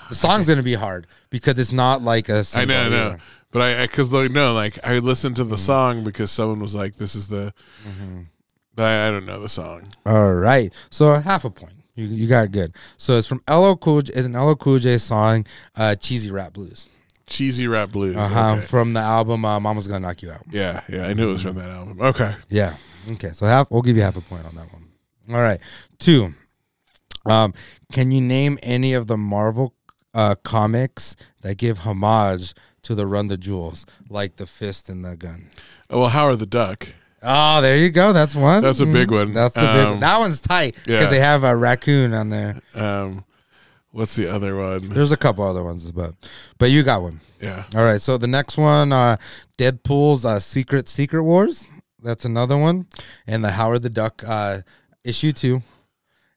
[0.10, 3.18] The song's going to be hard because it's not like a I know, I know.
[3.52, 6.96] But I, because like no, like I listened to the song because someone was like,
[6.96, 7.54] "This is the,"
[8.76, 9.88] but I, don't know the song.
[10.05, 10.74] All right.
[10.89, 11.74] So half a point.
[11.95, 12.74] You, you got good.
[12.97, 15.45] So it's from LL Cool J, it's an LL Cool J song,
[15.76, 16.89] uh, Cheesy Rat Blues.
[17.26, 18.15] Cheesy rat blues.
[18.17, 18.55] Uh-huh.
[18.57, 18.65] Okay.
[18.65, 20.43] From the album uh, Mama's Gonna Knock You Out.
[20.51, 22.01] Yeah, yeah, I knew it was from that album.
[22.01, 22.34] Okay.
[22.49, 22.76] Yeah.
[23.11, 23.30] Okay.
[23.30, 24.89] So half we'll give you half a point on that one.
[25.30, 25.59] All right.
[25.99, 26.34] Two.
[27.26, 27.53] Um,
[27.91, 29.74] can you name any of the Marvel
[30.13, 35.15] uh, comics that give homage to the Run the Jewels, like the fist and the
[35.15, 35.49] gun?
[35.89, 36.89] Oh, well, Howard the Duck.
[37.24, 38.11] Oh, there you go.
[38.13, 38.61] That's one.
[38.61, 39.34] That's a big one.
[39.34, 39.99] That's the big Um, one.
[40.01, 41.09] That one's tight because yeah.
[41.09, 42.59] they have a raccoon on there.
[42.76, 43.24] Um,
[43.91, 44.89] what's the other one?
[44.89, 46.11] There's a couple other ones, but
[46.57, 47.21] but you got one.
[47.41, 47.63] Yeah.
[47.76, 48.01] All right.
[48.01, 49.17] So the next one, uh,
[49.57, 51.67] Deadpool's uh, Secret Secret Wars.
[52.01, 52.88] That's another one,
[53.26, 54.59] and the Howard the Duck uh,
[55.05, 55.61] issue two.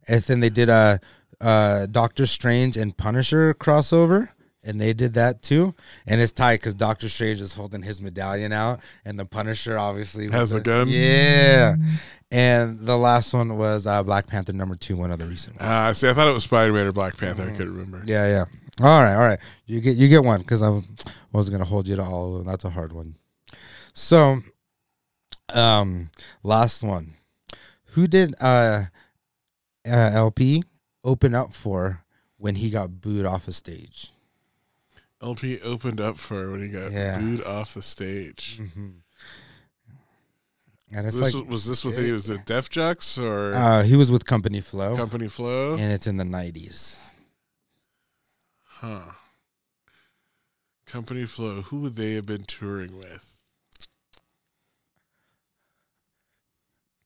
[0.07, 1.01] And then they did a
[1.41, 4.29] uh, Doctor Strange and Punisher crossover,
[4.67, 5.75] and they did that too.
[6.07, 10.29] And it's tight because Doctor Strange is holding his medallion out, and the Punisher obviously
[10.31, 10.89] Has the gun?
[10.89, 11.77] Yeah.
[12.31, 15.71] And the last one was uh, Black Panther number two, one of the recent ones.
[15.71, 17.45] Uh, see, I thought it was Spider Man or Black Panther.
[17.45, 18.03] I couldn't remember.
[18.05, 18.45] Yeah, yeah.
[18.85, 19.39] All right, all right.
[19.65, 20.85] You get you get one because I was
[21.33, 22.47] wasn't gonna hold you to all of them.
[22.51, 23.17] That's a hard one.
[23.95, 24.43] So,
[25.55, 26.11] um,
[26.43, 27.15] last one.
[27.93, 28.85] Who did uh,
[29.87, 30.65] uh El-P
[31.05, 32.05] open up for
[32.37, 34.13] when he got booed off a stage?
[35.23, 37.19] El-P opened up for when he got Yeah.
[37.19, 38.59] booed off the stage.
[38.61, 38.89] Mm-hmm.
[40.93, 43.83] And it's This like was, was this with he was it Def Jux or uh,
[43.83, 45.73] he was with Company Flow, Company Flow?
[45.75, 47.13] and it's in the nineties.
[48.63, 49.01] Huh.
[50.87, 51.63] Company Flow.
[51.63, 53.39] Who would they have been touring with?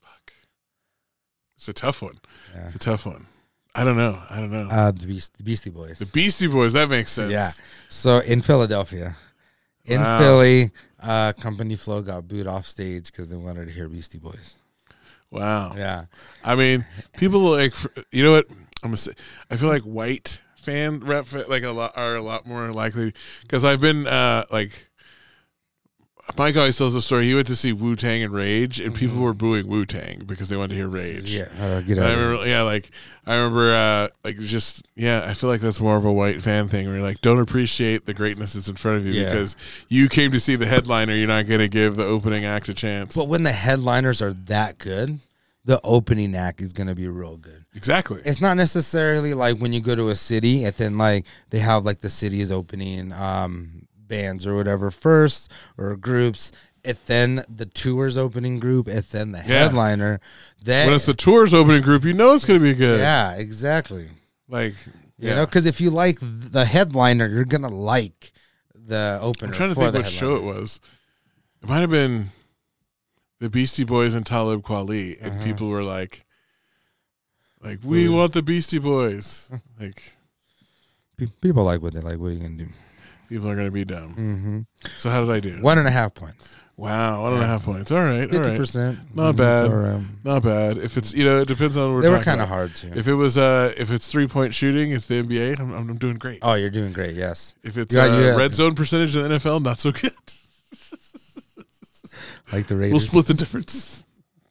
[0.02, 0.34] Fuck.
[1.56, 2.18] It's a tough one.
[2.54, 2.66] Yeah.
[2.66, 3.26] It's a tough one.
[3.74, 4.18] I don't know.
[4.28, 4.68] I don't know.
[4.70, 5.98] Uh, the, Beast, Beastie Boys.
[5.98, 6.72] the Beastie Boys.
[6.72, 7.30] That makes sense.
[7.32, 7.50] Yeah.
[7.88, 9.16] So in Philadelphia,
[9.84, 10.18] in Wow.
[10.18, 14.56] Philly, uh, Company Flow got booed off stage because they wanted to hear Beastie Boys.
[15.30, 15.74] Wow.
[15.76, 16.06] Yeah.
[16.42, 16.84] I mean,
[17.16, 17.74] people like
[18.10, 18.46] you know what
[18.82, 19.12] I'm gonna say.
[19.50, 23.12] I feel like white fan rap fa- like a lot are a lot more likely
[23.42, 24.88] because I've been uh like.
[26.36, 27.26] Mike always tells the story.
[27.26, 30.48] He went to see Wu Tang and Rage, and people were booing Wu Tang because
[30.48, 31.32] they wanted to hear Rage.
[31.32, 31.48] Yeah.
[31.58, 32.28] Uh, get And out I of here.
[32.28, 32.90] remember, yeah, like
[33.26, 36.68] I remember, uh, like just yeah, I feel like that's more of a white fan
[36.68, 39.30] thing where you're like, don't appreciate the greatness that's in front of you Yeah.
[39.30, 39.56] because
[39.88, 41.14] you came to see the headliner.
[41.14, 43.14] You're not going to give the opening act a chance.
[43.16, 45.18] But when the headliners are that good,
[45.64, 47.64] the opening act is going to be real good.
[47.74, 48.20] exactly.
[48.24, 51.84] It's not necessarily like when you go to a city and then like they have
[51.84, 56.52] like the city is opening um bands or whatever first or groups.
[56.84, 59.44] If then the tour's opening group, if then the Yeah.
[59.64, 60.20] headliner,
[60.62, 63.00] then when it's the tour's opening group, you know it's going to be good.
[63.00, 64.08] yeah, exactly.
[64.48, 64.74] Like,
[65.18, 68.32] You know, because if you like the headliner, you're gonna like
[68.74, 69.48] the opener.
[69.48, 70.80] I'm trying to think the what show it was.
[71.62, 72.30] It might have been
[73.38, 75.44] the Beastie Boys and Talib Kweli, and Uh-huh.
[75.44, 76.24] people were like,
[77.62, 78.14] like we Ooh.
[78.14, 79.50] want the Beastie Boys.
[79.80, 80.14] like
[81.42, 82.18] People like what they like.
[82.18, 82.68] What are you gonna do?
[83.30, 84.10] People are gonna be dumb.
[84.10, 84.88] Mm-hmm.
[84.98, 85.62] So how did I do?
[85.62, 86.54] One and a half points.
[86.76, 87.90] Wow, one and a half points.
[87.92, 88.98] All right, all Fifty right, percent.
[89.14, 89.70] Not bad.
[90.24, 90.78] Not bad.
[90.78, 92.90] If it's you know, it depends on what we're They were kind of hard too.
[92.94, 95.60] If it was uh, if it's three point shooting, it's the NBA.
[95.60, 96.38] I'm, I'm doing great.
[96.42, 97.14] oh, you're doing great.
[97.14, 98.36] Yes, If it's Yeah, uh, yeah.
[98.36, 100.10] red zone percentage in the NFL, not so good.
[102.52, 104.02] like the Raiders, We'll split the difference.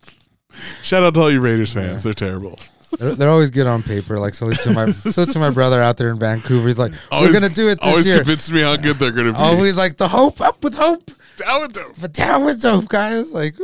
[0.83, 2.03] Shout out to all you Raiders fans.
[2.03, 2.59] They're terrible.
[2.97, 4.17] They're, they're always good on paper.
[4.19, 6.67] Like so to my so to my brother out there in Vancouver.
[6.67, 8.17] He's like, Always- we're gonna do it this Always year.
[8.17, 9.37] convinces me how good they're going to be.
[9.39, 11.91] Always like the hope up with hope, Down with them.
[12.01, 13.31] but down with hope, guys.
[13.31, 13.55] Like.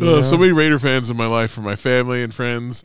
[0.00, 2.84] Uh, so many Raider fans in my life, from my family and friends,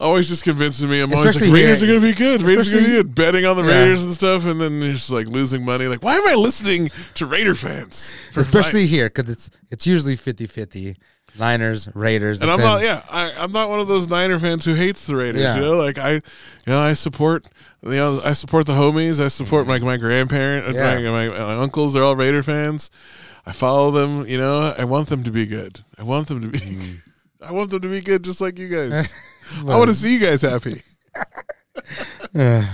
[0.00, 1.00] always just convincing me.
[1.02, 2.42] I'm always Especially like, Raiders here- are going to be good.
[2.42, 3.14] Raiders are going to be good.
[3.14, 3.80] Betting on the Yeah.
[3.80, 5.86] Raiders and stuff, and then just like losing money.
[5.86, 8.16] Like, why am I listening to Raider fans?
[8.36, 8.90] especially advice?
[8.90, 10.96] here because it's it's usually 50-50.
[11.38, 14.64] Niners, Raiders, And I'm then- not, yeah, I, I'm not one of those Niner fans
[14.64, 15.42] who hates the Raiders.
[15.42, 15.56] Yeah.
[15.56, 16.20] You know, like I, you
[16.66, 17.46] know, I support,
[17.82, 19.20] you know, I support the homies.
[19.22, 20.74] I support my my grandparent, Mm-hmm.
[21.04, 21.10] Yeah.
[21.10, 21.94] my, my, my uncles.
[21.94, 22.90] They're all Raider fans.
[23.46, 24.26] I follow them.
[24.26, 25.80] You know, I want them to be good.
[25.98, 26.58] I want them to be.
[26.58, 26.96] Mm.
[27.42, 29.12] I want them to be good, just like you guys.
[29.58, 30.82] I want to see you guys happy.
[32.32, 32.68] Yeah,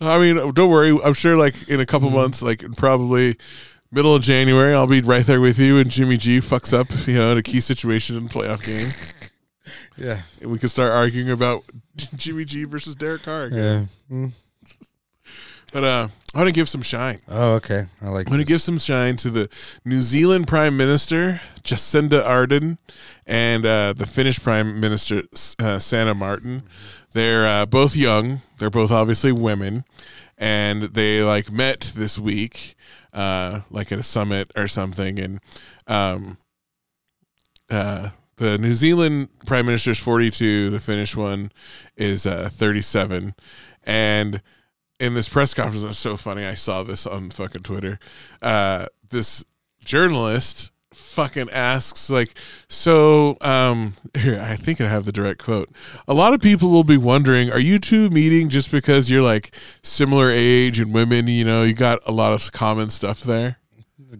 [0.00, 0.96] I mean, don't worry.
[1.04, 2.16] I'm sure, like in a couple Mm-hmm.
[2.18, 3.36] months, like probably
[3.92, 5.78] middle of January, I'll be right there with you.
[5.78, 8.90] And Jimmy G fucks up, you know, in a key situation in a playoff game.
[9.96, 11.64] Yeah, And we could start arguing about
[12.16, 13.44] Jimmy G versus Derek Carr.
[13.44, 13.88] again.
[14.10, 14.16] yeah.
[14.16, 14.32] Mm.
[15.72, 17.20] But uh, I want to give some shine.
[17.28, 17.84] Oh, okay.
[18.00, 18.26] I like.
[18.26, 19.48] I'm going to give some shine to the
[19.84, 22.78] New Zealand Prime Minister Jacinda Ardern
[23.26, 25.22] and uh, the Finnish Prime Minister
[25.58, 26.62] uh, Sanna Marin.
[27.12, 28.40] They're uh, both young.
[28.58, 29.84] They're both obviously women,
[30.38, 32.74] and they like met this week,
[33.12, 35.18] uh, like at a summit or something.
[35.18, 35.40] And
[35.86, 36.38] um,
[37.70, 40.70] uh, the New Zealand Prime Minister is 42.
[40.70, 41.52] The Finnish one
[41.96, 43.34] is uh, 37,
[43.84, 44.42] and
[44.98, 46.44] in this press conference, it's so funny.
[46.44, 47.98] I saw this on fucking Twitter.
[48.40, 49.44] Uh, this
[49.84, 52.34] journalist fucking asks like,
[52.68, 55.70] so um, here I think I have the direct quote.
[56.06, 59.54] A lot of people will be wondering, are you two meeting just because you're like
[59.82, 61.26] similar age and women?
[61.26, 63.58] You know, you got a lot of common stuff there.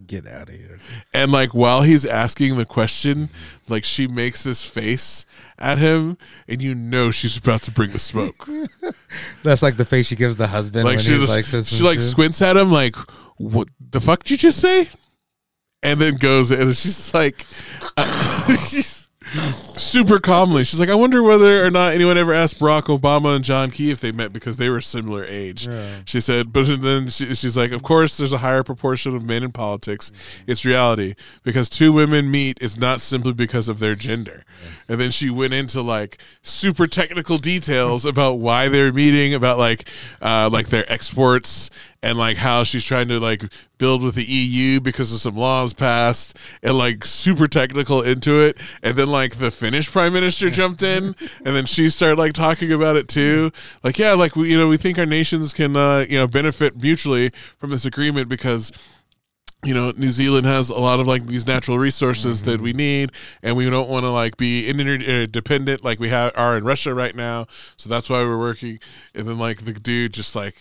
[0.06, 0.78] Get out of here.
[1.12, 3.28] And like while he's asking the question,
[3.68, 5.26] like she makes this face
[5.58, 6.16] at him,
[6.48, 8.48] and you know she's about to bring the smoke.
[9.42, 12.00] That's like the face she gives the husband like when she just, like, she like
[12.00, 12.96] squints at him like
[13.36, 14.88] what the fuck did you just say
[15.82, 17.44] and then goes and she's like
[17.96, 19.08] uh, she's
[19.76, 23.44] super calmly she's like i wonder whether or not anyone ever asked barack obama and
[23.44, 25.68] john key if they met because they were similar age.
[26.04, 29.42] She said but then she, she's like of course there's a higher proportion of men
[29.42, 30.12] in politics.
[30.46, 34.44] It's reality because two women meet is not simply because of their gender.
[34.88, 39.88] And then she went into like super technical details about why they're meeting about like
[40.20, 41.70] uh like their exports
[42.02, 43.44] and like how she's trying to like
[43.82, 48.56] build with the EU because of some laws passed and like super technical into it
[48.80, 52.70] and then like the Finnish prime minister jumped in and then she started like talking
[52.70, 53.50] about it too
[53.82, 56.80] like yeah like we you know we think our nations can uh you know benefit
[56.80, 58.70] mutually from this agreement because
[59.64, 63.12] you know, New Zealand has a lot of like these natural resources that we need,
[63.44, 67.14] and we don't want to like be interdependent like we have are in Russia right
[67.14, 67.46] now.
[67.76, 68.80] So that's why we're working.
[69.14, 70.56] And then like the dude just like,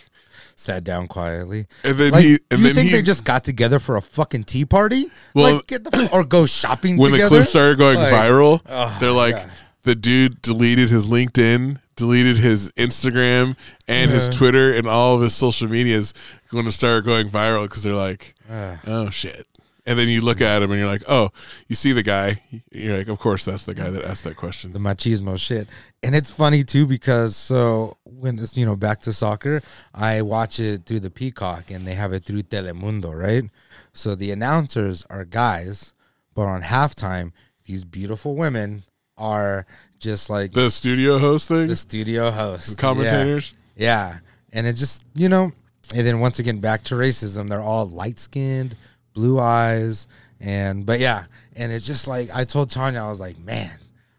[0.61, 1.67] sat down quietly.
[1.83, 4.01] and then Like, he, and you then think he, they just got together for a
[4.01, 5.11] fucking tea party?
[5.35, 7.29] Well, like, get the or go shopping when together?
[7.29, 9.51] the clip started going Like, viral, oh, they're like, God.
[9.83, 13.57] the dude deleted his LinkedIn, deleted his Instagram
[13.87, 16.13] and his Twitter, and all of his social medias
[16.49, 18.79] going to start going viral because they're like, Ah.
[18.87, 19.47] oh shit.
[19.83, 21.31] And then you look at him and you're like, oh,
[21.67, 22.39] you see the guy.
[22.71, 24.73] You're like, of course, that's the guy that asked that question.
[24.73, 25.67] the machismo shit.
[26.03, 29.61] And it's funny too because so when it's you know back to soccer,
[29.93, 33.49] I watch it through the Peacock and they have it through Telemundo, right?
[33.93, 35.93] So the announcers are guys,
[36.33, 37.31] but on halftime,
[37.65, 38.83] these beautiful women
[39.17, 39.65] are
[39.99, 43.53] just like The studio host thing, the studio host, the commentators.
[43.75, 44.11] Yeah.
[44.11, 44.19] yeah.
[44.53, 45.51] And it just, you know,
[45.93, 48.75] and then once again back to racism, they're all light skinned,
[49.13, 50.07] blue eyes,
[50.39, 53.71] and but yeah, and it's just like I told Tanya, I was like, man,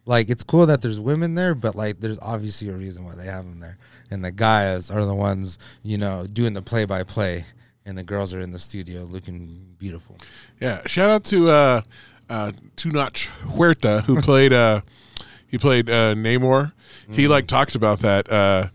[0.05, 3.25] like it's cool that there's women there, but like there's obviously a reason why they
[3.25, 3.79] have them there.
[4.13, 7.45] And the guys are the ones, you know, doing the play by play.
[7.85, 10.17] and the girls are in the studio looking beautiful.
[10.61, 11.81] Yeah, shout out to uh,
[12.31, 13.17] uh, Tenoch
[13.57, 14.83] Huerta who played uh,
[15.49, 16.73] he played uh, Namor.
[17.11, 18.69] He like talked about that uh,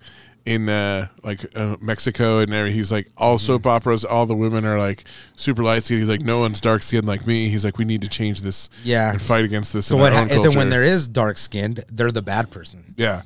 [0.46, 2.68] in uh, like uh, Mexico and there.
[2.68, 6.02] He's like all soap operas, all the women are like super light skinned.
[6.02, 7.48] He's like no one's dark skinned like me.
[7.50, 8.70] He's like we need to change this.
[8.84, 9.12] Yeah.
[9.12, 9.86] and fight against this.
[9.86, 10.12] So what?
[10.14, 12.94] Ha- and then when there is dark skinned, they're the bad person.
[12.98, 13.22] Yeah,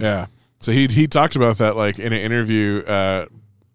[0.00, 0.26] yeah.
[0.60, 3.26] So he he talked about that like in an interview, uh,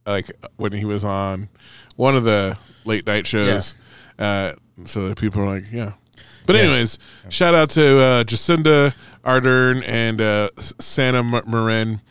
[0.06, 1.50] like when he was on
[1.96, 3.76] one of the late night shows.
[4.20, 4.54] Uh,
[4.86, 5.94] so that people are like, yeah.
[6.46, 12.02] But anyways, shout out to uh, Jacinda Ardern and uh, Sanna Marin,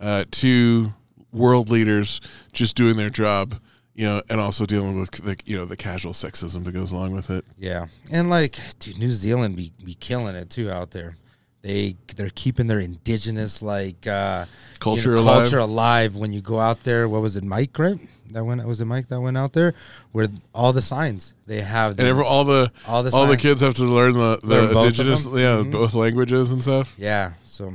[0.00, 0.94] uh, two
[1.32, 2.20] world leaders
[2.52, 3.56] just doing their job,
[3.94, 7.12] you know, and also dealing with the you know the casual sexism that goes along
[7.12, 7.44] with it.
[7.58, 11.16] Yeah, and like, dude, New Zealand be be killing it too out there.
[11.62, 14.46] They they're keeping their indigenous like uh,
[14.80, 15.42] Culture you know, alive.
[15.42, 16.16] culture alive.
[16.16, 17.78] When you go out there, what was it, Mike?
[17.78, 17.98] Right?
[18.32, 19.74] That went was it Mike that went out there
[20.10, 21.98] where all the signs they have.
[21.98, 24.72] And every, all the All the all the kids have to learn the, the Learn
[24.72, 25.70] both of indigenous, yeah, Mhm.
[25.72, 26.94] both languages and stuff.
[26.98, 27.74] yeah, so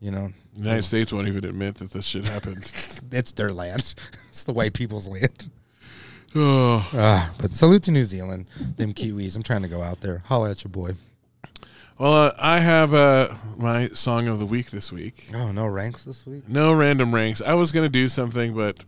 [0.00, 2.58] you know, The United States won't even admit that this shit happened.
[3.10, 3.94] it's their land.
[4.28, 5.48] it's the white people's land.
[6.36, 9.34] oh, Ah, but salute to New Zealand, them Kiwis.
[9.36, 10.22] I'm trying to go out there.
[10.26, 10.92] Holla at your boy.
[11.98, 15.30] Well, uh, I have uh, my song of the week this week.
[15.34, 16.48] Oh, no ranks this week.
[16.48, 17.40] No random ranks.
[17.40, 18.84] I was gonna do something, but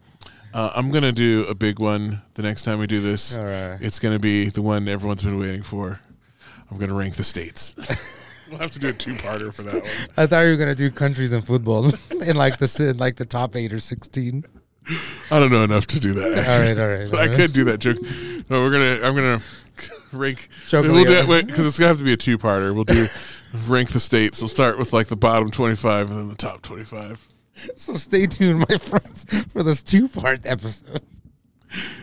[0.53, 3.37] uh, I'm gonna do a big one the next time we do this.
[3.37, 3.79] All right.
[3.81, 6.01] It's gonna be the one everyone's been waiting for.
[6.71, 7.75] I'm gonna rank the states.
[8.51, 9.93] we'll have to do a two-parter for that one.
[10.17, 13.27] I thought you were gonna do countries and football in like the in like the
[13.27, 14.45] top eight or sixteen.
[15.31, 16.49] I don't know enough to do that.
[16.49, 17.11] All right, all right.
[17.11, 17.99] but all I could do that joke.
[18.49, 19.07] No, we're gonna.
[19.07, 19.41] I'm gonna
[20.17, 20.49] rank.
[20.69, 20.93] Chocolate.
[20.93, 22.75] We'll do it because it's gonna have to be a two-parter.
[22.75, 23.07] We'll do
[23.69, 24.41] rank the states.
[24.41, 27.27] We'll start with like the bottom 25 and then the top 25.
[27.77, 31.01] So stay tuned, my friends, for this two-part episode.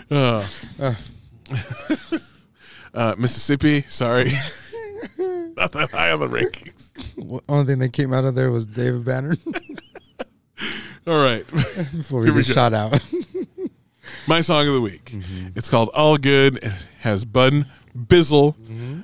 [0.10, 0.46] Uh,
[2.94, 3.82] uh, Mississippi.
[3.88, 4.32] Sorry,
[5.18, 6.92] not that high on the rankings.
[7.18, 9.36] Well, only thing that came out of there was David Banner
[11.08, 11.46] All right,
[11.92, 13.00] before we Here get shot out.
[14.28, 15.12] my song of the week.
[15.56, 17.66] It's called "All Good." It has Bun
[17.98, 19.02] Bizzle, mm-hmm.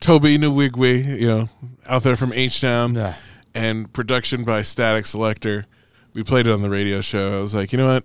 [0.00, 1.48] Tobe Nwigwe, you know,
[1.86, 2.94] out there from H Town.
[2.94, 3.14] Yeah.
[3.54, 5.64] and production by Statik Selektah.
[6.12, 7.38] We played it on the radio show.
[7.38, 8.04] I was like, you know what?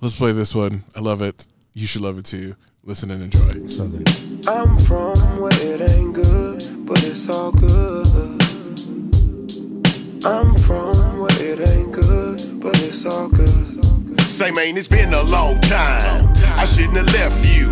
[0.00, 0.84] Let's play this one.
[0.94, 1.46] I love it.
[1.74, 2.56] You should love it too.
[2.82, 3.66] Listen and enjoy.
[3.66, 8.06] So the- I'm from where it ain't good, but it's all good.
[10.24, 14.20] I'm from where it ain't good, but it's all good.
[14.22, 16.32] Say, man, it's been a long time.
[16.56, 17.68] I shouldn't have left you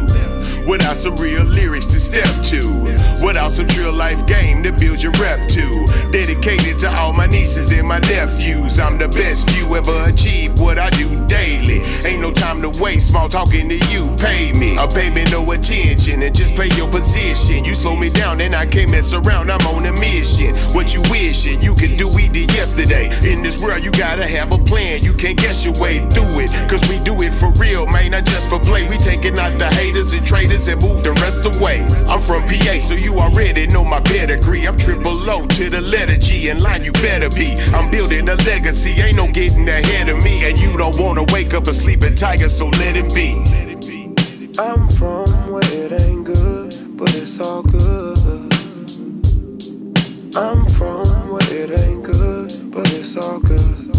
[0.67, 2.61] without some real lyrics to step to,
[3.25, 5.87] without some real life game to build your rep to.
[6.11, 8.79] Dedicated to all my nieces and my nephews.
[8.79, 11.81] I'm the best few ever achieved what I do daily.
[12.05, 14.15] Ain't no time to waste, small talking to you.
[14.17, 17.65] Pay me, I pay me no attention and just play your position.
[17.65, 19.51] You slow me down and I can't mess around.
[19.51, 20.55] I'm on a mission.
[20.75, 23.07] What you wishing you could do, we did yesterday.
[23.29, 25.03] In this world, you gotta have a plan.
[25.03, 26.51] You can't guess your way through it.
[26.71, 28.89] Cause we do it for real, man, not just for play.
[28.89, 31.83] We taking out the haters and traitors and move the rest away.
[32.09, 34.67] I'm from PA, so you already know my pedigree.
[34.69, 36.49] I'm triple O to the letter G.
[36.49, 37.57] In line, you better be.
[37.75, 40.45] I'm building a legacy, ain't no getting ahead of me.
[40.45, 43.35] And you don't wanna wake up a sleeping tiger, so let it be.
[44.59, 48.19] I'm from where it ain't good, but it's all good.
[50.37, 53.91] I'm from where it ain't good, but it's all good.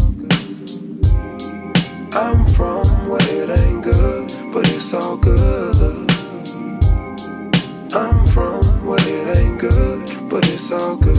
[2.16, 6.05] I'm from where it ain't good, but it's all good.
[7.96, 11.16] I'm from where it ain't good, but it's all good.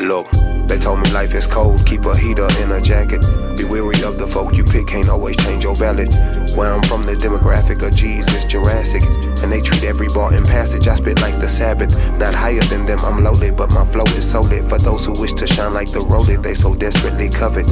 [0.00, 0.26] Look,
[0.66, 3.20] they told me life is cold, keep a heater in a jacket.
[3.54, 6.08] Be weary of the folk you pick, can't always change your ballot.
[6.56, 9.02] Where I'm from, the demographic of is Jurassic.
[9.42, 11.92] And they treat every bar in passage, I spit like the Sabbath.
[12.18, 14.64] Not higher than them, I'm loaded, but my flow is so lit.
[14.64, 17.68] For those who wish to shine like the roaded, they so desperately covet.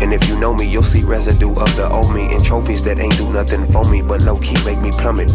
[0.00, 3.00] And if you know me, you'll see residue of the old me and trophies that
[3.00, 5.32] ain't do nothing for me, but low key make me plummet.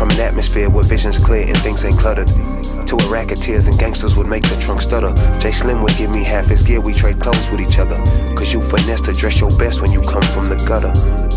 [0.00, 2.26] From an atmosphere where vision's clear and things ain't cluttered.
[2.26, 5.12] To a racketeers and gangsters would make the trunk stutter.
[5.38, 7.98] Jay Slim would give me half his gear, we trade clothes with each other.
[8.34, 10.88] Cause you finesse to dress your best when you come from the gutter.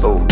[0.07, 0.26] Ooh.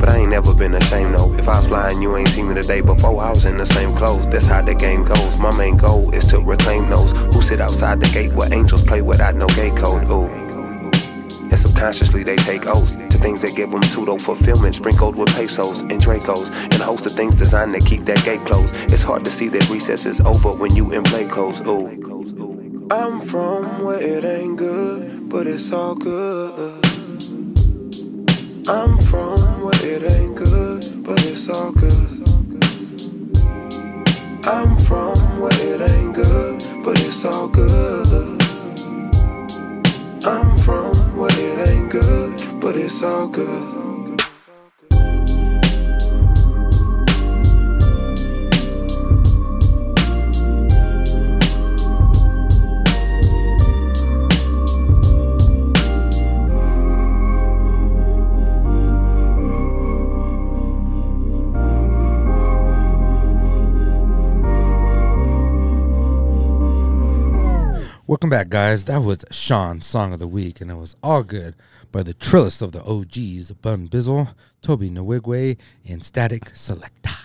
[0.00, 1.32] But I ain't never been ashamed, though.
[1.34, 3.22] If I was flying, you ain't seen me the day before.
[3.22, 4.26] I was in the same clothes.
[4.26, 5.38] That's how the game goes.
[5.38, 9.00] My main goal is to reclaim those who sit outside the gate where angels play
[9.00, 10.10] without no gate code.
[10.10, 10.49] Ooh.
[11.80, 15.80] And subconsciously they take oaths to things that give them pseudo fulfillment, sprinkled with pesos
[15.80, 18.74] and dracos, and host of things designed to keep that gate closed.
[18.92, 21.62] It's hard to see that recess is over when you in play clothes.
[21.62, 22.86] Ooh.
[22.90, 26.84] I'm from where it ain't good, but it's all good.
[28.68, 32.20] I'm from where it ain't good, but it's all good.
[34.44, 38.38] I'm from where it ain't good, but it's all good.
[40.26, 40.89] I'm from
[42.70, 43.99] but it's all good.
[68.10, 68.86] Welcome back, guys.
[68.86, 71.54] That was Sean's Song of the Week, and it was all good
[71.92, 75.56] by the trillest of the OGs, Bun Bizzle, Tobe Nwigwe,
[75.88, 77.16] and Statik Selektah.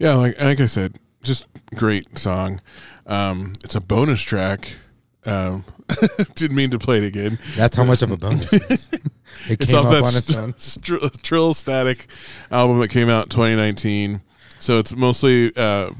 [0.00, 1.46] Yeah, like like I said, just
[1.76, 2.60] great song.
[3.06, 4.68] Um, it's a bonus track.
[5.24, 5.64] Um,
[6.34, 7.38] didn't mean to play it again.
[7.54, 8.90] That's how much of a bonus it is.
[9.48, 11.10] It It's came off up that on its st- own.
[11.10, 12.08] TrillStatik
[12.50, 14.22] album that came out in 2019.
[14.58, 15.90] So it's mostly uh,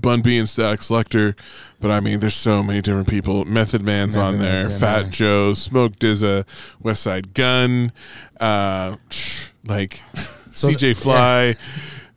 [0.00, 1.38] Bun B and Statik Selektah,
[1.80, 3.44] but I mean, there's so many different people.
[3.44, 5.10] Method Man's Method on there, Man's Fat there.
[5.10, 6.46] Joe, Smoke DZA,
[6.80, 7.92] West Side Gun,
[8.40, 8.96] uh,
[9.66, 10.00] like
[10.54, 11.56] So CJ Fly,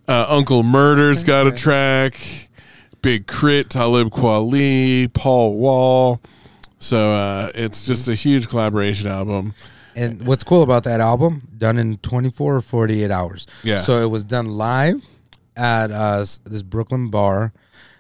[0.08, 2.16] uh, Uncle Murda's got a track,
[3.02, 6.22] Big K.R.I.T., Talib Kweli, Paul Wall.
[6.78, 9.56] So uh, it's just a huge collaboration album.
[9.96, 13.48] And what's cool about that album, done in 24 or 48 hours.
[13.64, 13.80] Yeah.
[13.80, 15.04] So it was done live
[15.56, 17.52] at uh, this Brooklyn bar.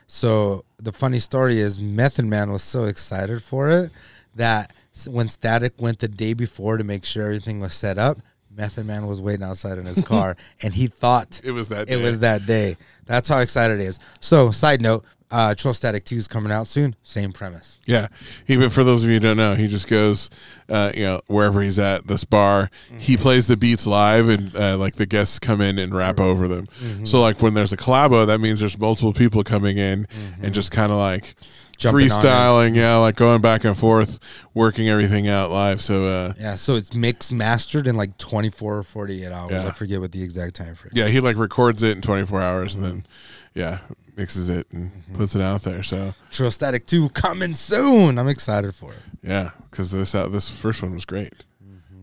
[0.07, 3.91] So the funny story is Method Man was so excited for it
[4.35, 4.71] that
[5.07, 8.17] when Statik went the day before to make sure everything was set up,
[8.55, 11.97] Method Man was waiting outside in his car and he thought It was that it
[11.97, 12.01] day.
[12.01, 12.77] was that day.
[13.05, 13.99] That's how excited he is.
[14.19, 16.95] So, side note, uh, TrillStatik 2 is coming out soon.
[17.03, 17.79] Same premise.
[17.85, 18.07] Yeah,
[18.47, 20.29] even for those of you who don't know, he just goes,
[20.69, 22.97] uh, you know, wherever he's at this bar, Mm-hmm.
[22.99, 26.47] he plays the beats live, and uh, like the guests come in and rap over
[26.47, 26.67] them.
[26.81, 27.05] Mm-hmm.
[27.05, 30.07] So like when there's a collabo, that means there's multiple people coming in
[30.41, 31.53] and just kind of like Mm-hmm.
[31.79, 34.17] Jumping freestyling, yeah, like going back and forth,
[34.55, 35.79] working everything out live.
[35.79, 39.51] So uh, Yeah, so it's mixed, mastered in like 24 or 48 hours.
[39.51, 39.67] Yeah.
[39.67, 40.93] I forget what the exact time frame.
[40.95, 43.59] yeah, he like records it in 24 hours and then Mm-hmm.
[43.59, 43.77] yeah,
[44.17, 45.83] mixes it and puts it out there.
[45.83, 48.17] So TrillStatik 2 coming soon.
[48.17, 48.99] I'm excited for it.
[49.23, 51.45] yeah, because this uh, this first one was great.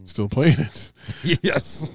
[0.04, 0.92] Still playing it.
[1.42, 1.90] yes.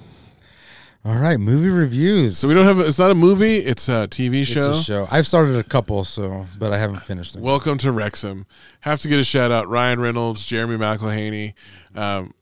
[1.02, 2.36] All right, movie reviews.
[2.36, 2.78] So we don't have.
[2.78, 3.58] A, it's not a movie.
[3.58, 4.72] It's a TV it's show.
[4.72, 5.08] a show.
[5.10, 7.42] I've started a couple, so but I haven't finished them.
[7.42, 8.46] Welcome to Wrexham.
[8.80, 9.68] Have to get a shout out.
[9.68, 11.54] Ryan Reynolds, Jeremy McElhenney.
[11.94, 12.34] Um,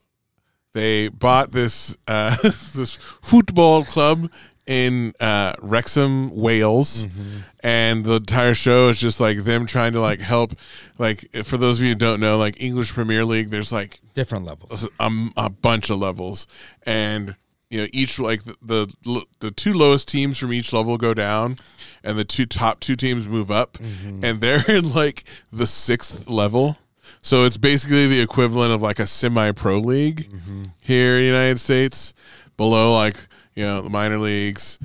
[0.73, 4.31] they bought this uh, this football club
[4.69, 7.39] in uh, Wrexham, Wales, mm-hmm.
[7.61, 10.53] and the entire show is just like them trying to like help.
[10.99, 14.45] Like for those of you who don't know, like English Premier League, there's like Different
[14.45, 14.89] levels.
[15.01, 16.47] a, a bunch of levels,
[16.85, 17.35] and
[17.71, 21.57] you know each like the, the the two lowest teams from each level go down,
[22.05, 24.23] and the two top two teams move up, mm-hmm.
[24.23, 26.77] and they're in like the sixth level.
[27.23, 30.65] So it's basically the equivalent of like a semi-pro league mm-hmm.
[30.81, 32.13] here in the United States,
[32.59, 33.29] below like
[33.59, 34.79] you know the minor leagues,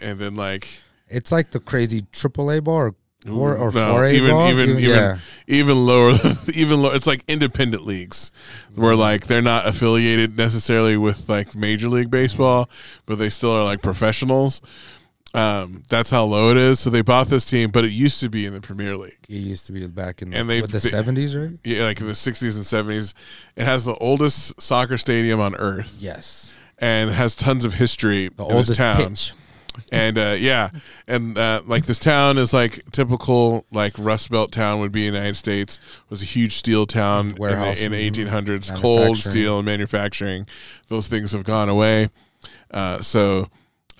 [0.00, 0.68] and then like
[1.08, 2.94] It's like the crazy AAA ball or
[3.24, 4.48] or, or no, 4A even, ball.
[4.50, 5.18] even even yeah.
[5.46, 6.14] even lower
[6.54, 8.32] even lower it's like independent leagues
[8.74, 12.68] where like they're not affiliated necessarily with like major league baseball
[13.06, 14.60] but they still are like professionals
[15.34, 18.28] um that's how low it is so they bought this team but it used to
[18.28, 20.70] be in the premier league It used to be back in And the, they- what,
[20.72, 21.58] the they- 70s, right?
[21.64, 23.14] yeah like in the 60s and 70s
[23.56, 26.51] it has the oldest soccer stadium on earth Yes.
[26.82, 29.32] And has tons of history The in this oldest town pitch.
[29.90, 30.68] and uh, yeah,
[31.06, 35.14] and uh, like this town is like typical like Rust Belt town would be in
[35.14, 35.78] the United States.
[36.10, 38.74] Was a huge steel town in Warehouse the, in the 1800s.
[38.78, 39.30] Cold manufacturing.
[39.32, 40.46] steel and manufacturing,
[40.88, 42.08] those things have gone away.
[42.70, 43.46] Uh, so.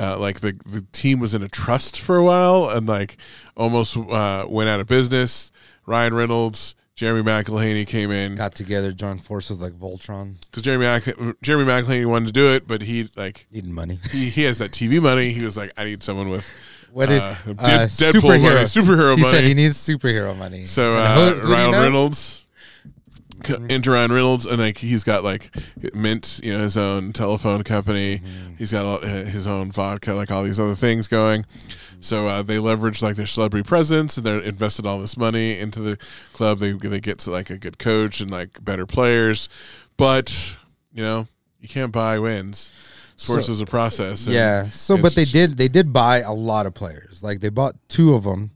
[0.00, 3.18] Uh, like the the team was in a trust for a while and like
[3.56, 5.52] almost uh, went out of business.
[5.86, 10.34] Ryan Reynolds, Jeremy McElhenney came in Got together, joined forces like Voltron.
[10.42, 13.98] because Jeremy Mac- Jeremy McElhenney wanted to do it, but he like needed money.
[14.10, 15.30] he, he has that TV money.
[15.32, 16.48] He was like, I need someone with
[16.92, 19.34] What did uh, uh, Deadpool superhero money, superhero He money.
[19.34, 20.66] said he needs superhero money.
[20.66, 21.70] so uh, who- who Ryan?
[21.72, 22.41] Reynolds
[23.50, 25.54] into Ryan Reynolds, and like he's got like
[25.94, 28.18] Mint, you know, his own telephone company.
[28.18, 28.54] Mm-hmm.
[28.56, 31.44] He's got all, uh, his own vodka, like all these other things going.
[32.00, 35.80] So uh, they leverage like their celebrity presence, and they're invested all this money into
[35.80, 35.98] the
[36.32, 36.58] club.
[36.58, 39.48] They they get to like a good coach and like better players,
[39.96, 40.56] but
[40.92, 41.28] you know
[41.60, 42.72] you can't buy wins.
[43.16, 44.26] Sports So- is a process.
[44.26, 44.64] and Yeah.
[44.64, 47.22] So, but they did they did buy a lot of players.
[47.22, 48.50] Like they bought two of them.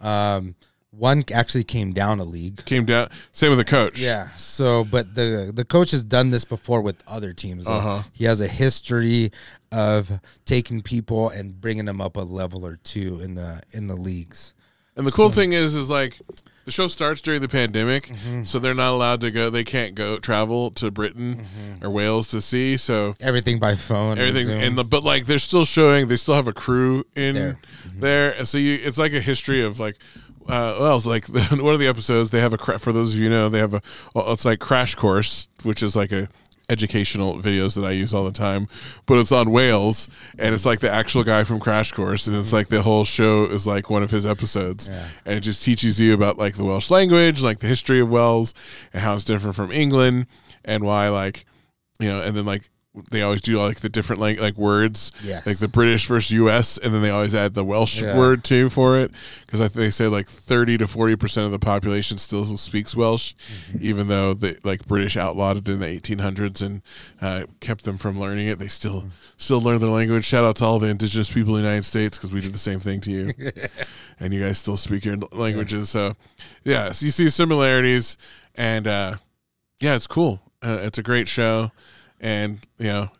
[0.00, 0.54] Um,
[0.96, 2.64] One actually came down a league.
[2.64, 3.08] Came down.
[3.32, 4.00] Same with the coach.
[4.00, 4.28] Yeah.
[4.36, 7.66] So, but the the coach has done this before with other teams.
[7.66, 8.02] Uh-huh.
[8.12, 9.32] He has a history
[9.72, 13.96] of taking people and bringing them up a level or two in the in the
[13.96, 14.54] leagues.
[14.96, 16.20] And the cool thing is, is like
[16.64, 18.44] the show starts during the pandemic, Mm-hmm.
[18.44, 19.50] so they're not allowed to go.
[19.50, 21.44] They can't go travel to Britain
[21.82, 22.76] or Wales to see.
[22.76, 24.18] So Everything by phone.
[24.18, 24.60] everything Zoom.
[24.60, 26.06] and the but like they're still showing.
[26.06, 27.58] They still have a crew in There.
[27.98, 29.96] there, and so you it's like a history of like.
[30.48, 33.30] Uh, well, it's like one of the episodes they have a for those of you
[33.30, 33.82] know they have a
[34.16, 36.28] it's like crash course, which is like a
[36.70, 38.68] educational videos that I use all the time,
[39.06, 42.54] but it's on Wales and it's like the actual guy from Crash Course and it's
[42.54, 45.06] like the whole show is like one of his episodes Yeah.
[45.26, 48.54] and it just teaches you about like the Welsh language, like the history of Wales
[48.94, 50.26] and how it's different from England
[50.64, 51.44] and why like
[52.00, 52.70] you know and then like
[53.10, 55.44] they always do like the different like like words Yes.
[55.46, 58.16] like the British versus US and then they always add the Welsh Yeah.
[58.16, 59.10] word too for it
[59.44, 62.94] because I think they say like 30 to 40 percent of the population still speaks
[62.94, 63.78] Welsh Mm-hmm.
[63.84, 66.82] even though the like British outlawed it in the 1800s and
[67.20, 69.08] uh, kept them from learning it they still Mm-hmm.
[69.38, 72.16] still learn their language shout out to all the indigenous people in the United States
[72.16, 73.32] because we did the same thing to you
[74.20, 76.12] and you guys still speak your languages so
[76.62, 78.16] yeah so you see similarities
[78.54, 79.16] and uh,
[79.80, 81.72] yeah it's cool uh, it's a great show
[82.24, 83.10] and you know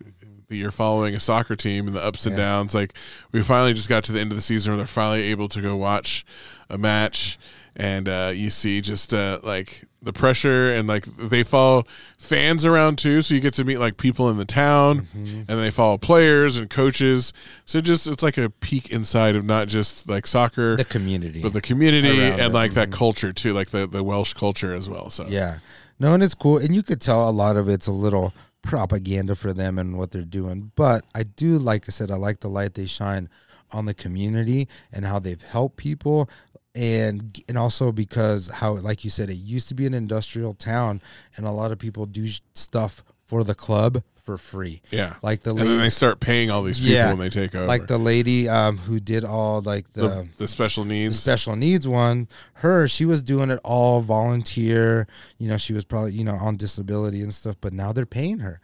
[0.48, 2.44] you're following a soccer team and the ups and Yeah.
[2.44, 2.94] downs like
[3.32, 5.61] we finally just got to the end of the season where they're finally able to
[5.61, 6.24] go watch
[6.70, 7.38] a match
[7.76, 11.82] and uh, you see just uh, like the pressure and like they follow
[12.18, 15.50] fans around too so you get to meet like people in the town Mm-hmm.
[15.50, 17.32] and they follow players and coaches
[17.64, 21.42] so just it's like a peek inside of not just like soccer the community.
[21.42, 25.11] but the community and like that culture too like the, the welsh culture as well
[25.11, 25.59] so Yeah.
[25.98, 26.59] No, and it's cool.
[26.59, 28.34] And you could tell a lot of it's a little
[28.64, 30.72] propaganda for them and what they're doing.
[30.74, 33.28] But I do, like I said, I like the light they shine
[33.70, 36.28] on the community and how they've helped people.
[36.74, 41.00] And and also because how, like you said, it used to be an industrial town,
[41.36, 44.81] and a lot of people do stuff for the club for free.
[44.91, 47.11] yeah Like the and then they start paying all these people Yeah.
[47.11, 50.49] when they take over like the lady um, who did all like the, the the
[50.49, 55.07] special the needs special needs one her she was doing it all volunteer
[55.39, 58.39] you know she was probably you know on disability and stuff but now they're paying
[58.39, 58.61] her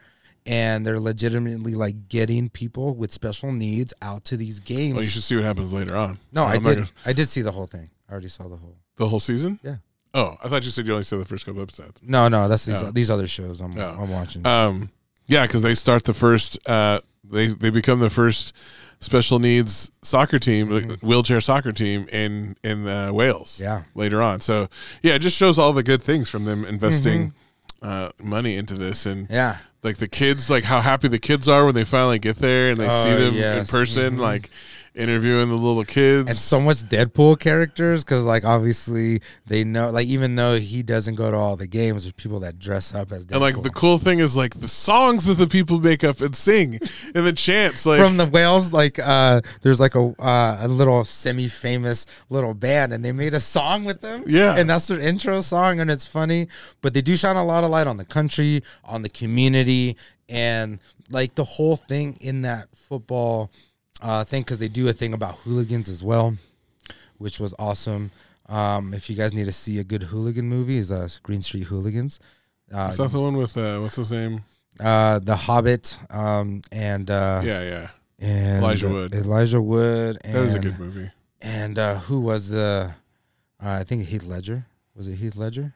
[0.46, 5.10] and they're legitimately like getting people with special needs out to these games Well, you
[5.10, 6.18] should see what happens later on.
[6.32, 8.44] no i I'm not did gonna- i did see the whole thing i already saw
[8.48, 9.58] the whole the whole season.
[9.62, 9.76] Yeah.
[10.12, 12.00] Oh, I thought you said you only saw the first couple episodes.
[12.02, 12.90] no no that's these Oh.
[12.90, 13.96] these other shows i'm, Oh.
[13.98, 14.90] I'm watching Um,
[15.30, 16.58] yeah, because they start the first.
[16.68, 18.54] Uh, they they become the first
[19.00, 23.52] special needs soccer team, like, wheelchair soccer team in in uh, Wales.
[23.54, 23.62] Mm-hmm.
[23.64, 23.82] Yeah.
[23.94, 24.40] later on.
[24.40, 24.68] So
[25.02, 27.32] yeah, it just shows all the good things from them investing
[27.82, 27.88] Mm-hmm.
[27.88, 31.64] uh, money into this and yeah like the kids, like how happy the kids are
[31.64, 33.70] when they finally get there and they Oh, see them in yes.
[33.70, 34.20] person, Mhm.
[34.20, 34.50] like
[35.00, 40.06] interviewing the little kids and so much Deadpool characters because like obviously they know like
[40.06, 43.26] even though he doesn't go to all the games, there's people that dress up as
[43.26, 43.32] Deadpool.
[43.32, 46.36] And like the cool thing is like the songs that the people make up and
[46.36, 46.78] sing
[47.14, 51.04] and the chants like from the whales like uh, there's like a uh, a little
[51.04, 54.24] semi-famous little band, and they made a song with them.
[54.26, 54.56] Yeah.
[54.56, 56.48] and that's their intro song, and it's funny.
[56.80, 59.96] But they do shine a lot of light on the country, on the community,
[60.28, 60.78] and
[61.10, 63.50] like the whole thing in that football
[64.02, 66.36] uh, thing because they do a thing about hooligans as well,
[67.18, 68.10] which was awesome.
[68.48, 71.64] Um, if you guys need to see a good hooligan movie, is uh, Green Street
[71.64, 72.18] Hooligans.
[72.72, 74.44] Uh, is that the one with uh, what's his name?
[74.80, 77.88] uh, the Hobbit, um, and uh, Yeah, yeah.
[78.18, 79.14] and Elijah Wood.
[79.14, 80.18] Elijah Wood.
[80.24, 81.10] And, That was a good movie.
[81.42, 82.94] And uh, who was the?
[83.62, 84.66] Uh, I think Heath Ledger.
[84.96, 85.74] Was it Heath Ledger?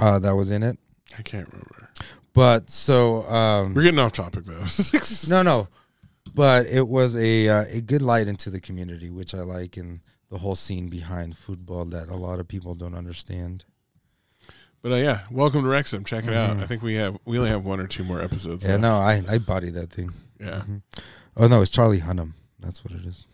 [0.00, 0.78] Uh, that was in it.
[1.18, 1.88] I can't remember.
[2.32, 4.64] But so um, We're getting off topic though.
[5.28, 5.68] no, no.
[6.34, 10.00] But it was a uh, a good light into the community, which I like, and
[10.30, 13.64] the whole scene behind football that a lot of people don't understand.
[14.80, 16.04] But uh, yeah, welcome to Wrexham.
[16.04, 16.56] Check it out.
[16.56, 18.64] I think we have we only have one or two more episodes.
[18.64, 18.82] Mm-hmm.
[18.82, 19.28] Yeah, left.
[19.28, 20.12] no, I I body that thing.
[20.40, 20.62] Yeah.
[21.36, 22.32] Oh no, it's Charlie Hunnam.
[22.58, 23.26] That's what it is.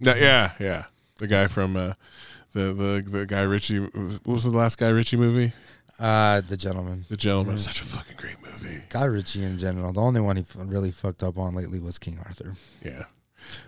[0.00, 0.84] No, yeah, yeah.
[1.18, 1.94] The guy from uh,
[2.52, 3.78] the the the guy Ritchie.
[3.78, 5.52] What was the last Guy Ritchie movie?
[6.00, 7.04] Uh, the gentleman.
[7.10, 7.58] The Gentleman.
[7.58, 8.80] Such a fucking great movie.
[8.88, 9.92] Guy Ritchie in general.
[9.92, 12.54] The only one he f- really fucked up on lately was King Arthur.
[12.82, 13.04] Yeah.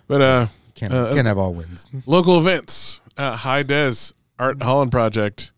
[0.07, 1.87] But uh, Can't Uh, can't have all wins.
[2.07, 3.01] local events.
[3.19, 5.53] Uh, High Des Art Holland Project.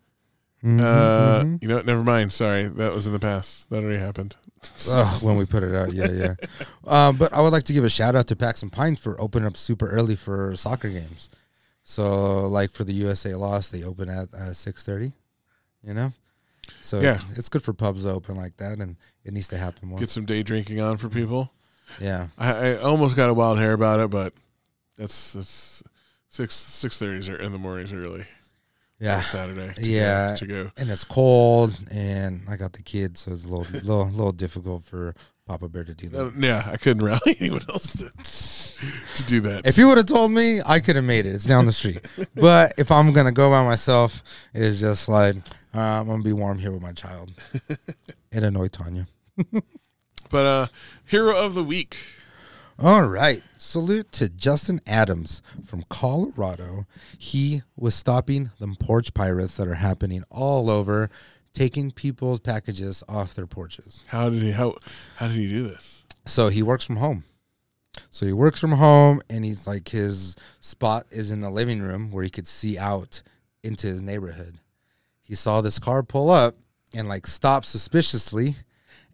[0.65, 1.87] Mm-hmm, Uh, you know, what?
[1.87, 2.33] never mind.
[2.33, 3.71] Sorry, that was in the past.
[3.71, 4.35] That already happened.
[4.91, 6.35] Ugh, when we put it out, yeah, yeah.
[6.87, 9.21] Um, but I would like to give a shout out to Packs and Pines for
[9.21, 11.29] opening up super early for soccer games.
[11.83, 15.13] So, like for the USA loss, they open at uh, six thirty.
[15.83, 16.13] You know,
[16.81, 17.19] so Yeah.
[17.37, 19.99] it's good for pubs to open like that, and it needs to happen more.
[19.99, 21.53] Get some day drinking on for people.
[22.01, 24.33] yeah, I, I almost got a wild hair about it, but
[24.97, 25.83] that's that's
[26.29, 28.25] six six thirties in the mornings early.
[29.01, 29.73] Yeah, Saturday.
[29.75, 30.71] To yeah, go, to go.
[30.77, 34.85] and it's cold, and I got the kids, so it's a little, little, little difficult
[34.85, 35.15] for
[35.47, 36.27] Papa Bear to do that.
[36.27, 39.67] Uh, yeah, I couldn't rally anyone else to, to do that.
[39.67, 41.35] If you would have told me, I could have made it.
[41.35, 42.09] It's down the street.
[42.35, 44.23] but if I'm gonna go by myself,
[44.55, 45.37] it's just like
[45.75, 47.33] uh, I'm gonna be warm here with my child.
[48.33, 49.07] it annoyed Tanya.
[50.31, 50.67] but uh,
[51.05, 51.97] hero of the week.
[52.79, 53.43] All right.
[53.57, 56.87] Salute to Justin Adams from Colorado.
[57.17, 61.09] He was stopping the porch pirates that are happening all over,
[61.53, 64.05] taking people's packages off their porches.
[64.09, 64.77] How did he how
[65.17, 66.05] how did he do this?
[66.27, 67.25] So he works from home.
[68.11, 72.11] So he works from home and he's like his spot is in the living room
[72.11, 73.23] where he could see out
[73.63, 74.59] into his neighborhood.
[75.35, 76.55] He saw this car pull up
[76.95, 78.55] and like stop suspiciously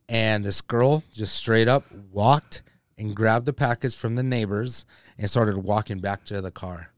[0.06, 2.62] and this girl just straight up walked
[2.98, 4.84] and grabbed the package from the neighbors
[5.16, 6.92] and started walking back to the car.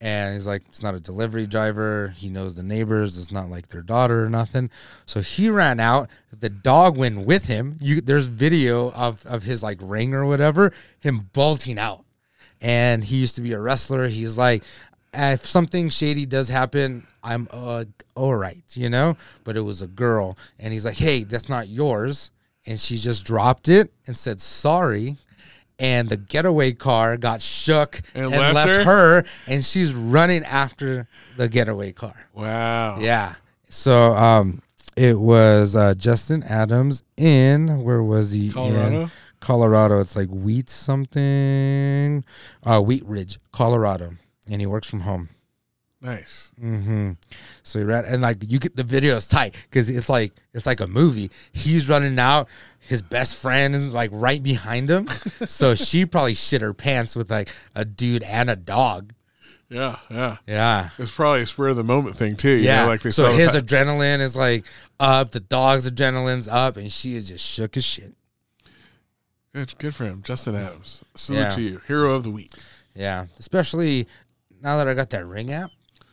[0.00, 2.14] And he's like, it's not a delivery driver.
[2.16, 3.18] He knows the neighbors.
[3.18, 4.70] It's not like their daughter or nothing.
[5.06, 6.08] So he ran out.
[6.30, 7.78] The dog went with him.
[7.80, 12.04] You, there's video of, of his like ring or whatever, him bolting out.
[12.60, 14.06] And he used to be a wrestler.
[14.06, 14.62] He's like,
[15.12, 17.84] if something shady does happen, I'm uh,
[18.14, 19.16] all right, you know?
[19.44, 20.38] But it was a girl.
[20.58, 22.30] And he's like, hey, that's not yours.
[22.66, 25.16] And she just dropped it and said, sorry
[25.78, 28.84] and the getaway car got shook And and, left left, her?
[28.84, 29.24] her?
[29.46, 32.14] and she's running after the getaway car.
[32.32, 32.98] Wow.
[32.98, 33.34] Yeah.
[33.68, 34.62] So um
[34.96, 38.46] it was uh Justin Adams in where was he?
[38.46, 38.52] in?
[38.52, 39.10] Colorado?
[39.40, 40.00] Colorado.
[40.00, 42.24] It's like Wheat something.
[42.64, 44.12] Uh Wheat Ridge, Colorado.
[44.50, 45.28] And he works from home.
[46.00, 46.52] Nice.
[46.62, 47.12] Mm-hmm.
[47.62, 50.66] So he ran, and like you get the video is tight because it's like it's
[50.66, 51.30] like a movie.
[51.52, 52.48] He's running out.
[52.80, 55.08] His best friend is like right behind him.
[55.46, 59.12] so she probably shit her pants with like a dude and a dog.
[59.68, 60.36] Yeah, yeah.
[60.46, 60.90] Yeah.
[60.98, 62.50] It's probably a spur of the moment thing too.
[62.50, 62.82] you yeah.
[62.82, 64.64] know, like they so saw his adrenaline is like
[65.00, 65.32] up.
[65.32, 68.14] The dog's adrenaline's up, and she is just shook as shit.
[69.52, 71.02] good, good for him, Justin Adams.
[71.16, 71.50] Salute Yeah.
[71.50, 72.50] to you, hero of the week.
[72.94, 74.06] Yeah, especially
[74.62, 75.70] now that I got that Ring app.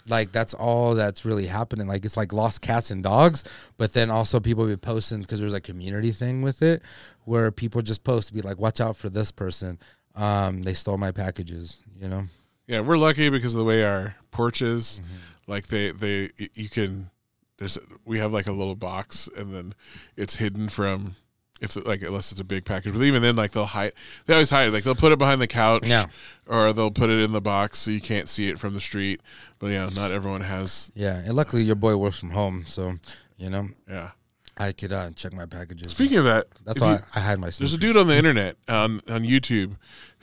[0.10, 1.88] Like that's all that's really happening.
[1.88, 3.44] Like it's like lost cats and dogs,
[3.78, 6.82] but then also people be posting because there's a community thing with it
[7.24, 9.80] where people just post to be like, "Watch out for this person.
[10.16, 12.24] Um, they stole my packages." You know.
[12.68, 15.02] Yeah, we're lucky because of the way our porch is.
[15.02, 15.52] Mm-hmm.
[15.52, 17.10] Like they, they, you can.
[17.58, 19.74] There's we have like a little box, and then
[20.18, 21.16] it's hidden from
[21.64, 22.94] if like unless it's a big package.
[22.94, 23.94] But even then, like they'll hide.
[24.26, 24.72] They always hide.
[24.74, 26.06] Like they'll put it behind the couch, Yeah.
[26.46, 29.22] or they'll put it in the box so you can't see it from the street.
[29.60, 30.92] But yeah, not everyone has.
[30.94, 32.96] Yeah, and luckily your boy works from home, so
[33.38, 34.12] you know Yeah.
[34.56, 35.94] I could uh, check my packages.
[35.94, 37.48] Speaking of that, that's why you- I, I hide my.
[37.50, 37.60] Stuff.
[37.60, 39.78] There's a dude on the internet on on YouTube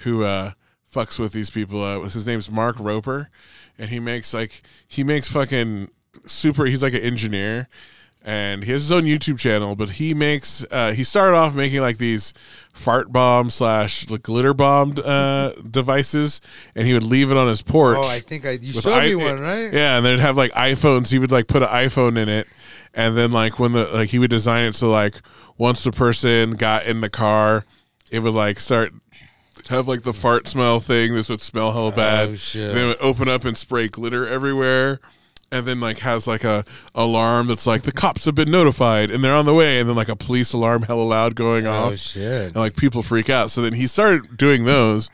[0.05, 0.53] who uh
[0.95, 1.83] fucks with these people.
[1.83, 3.27] Uh, his name's Mark Rober,
[3.79, 5.91] and he makes like he makes fucking
[6.27, 6.65] super.
[6.67, 7.69] He's like an engineer,
[8.23, 9.75] and he has his own YouTube channel.
[9.77, 12.33] But he makes uh, he started off making like these
[12.73, 16.41] fart bomb slash glitter bombed uh, devices,
[16.75, 17.99] and he would leave it on his porch.
[17.99, 19.73] Oh, I think I you showed i- me one, right?
[19.73, 21.11] Yeah, and then it'd have like iPhones.
[21.11, 22.47] He would like put an iPhone in it,
[22.95, 25.17] and then like when the like he would design it so like
[25.59, 27.65] once the person got in the car,
[28.11, 28.93] it would like start
[29.69, 31.15] have like the fart smell thing.
[31.15, 32.31] This would smell hell bad.
[32.31, 32.75] Oh, shit.
[32.75, 35.01] Then it would open up and spray glitter everywhere.
[35.53, 36.65] And then like has like a
[36.95, 39.97] alarm that's like the cops have been notified and they're on the way, and then
[39.97, 42.47] like a police alarm hella loud going Oh off shit!
[42.49, 43.51] and like people freak out.
[43.51, 45.11] So then he started doing those.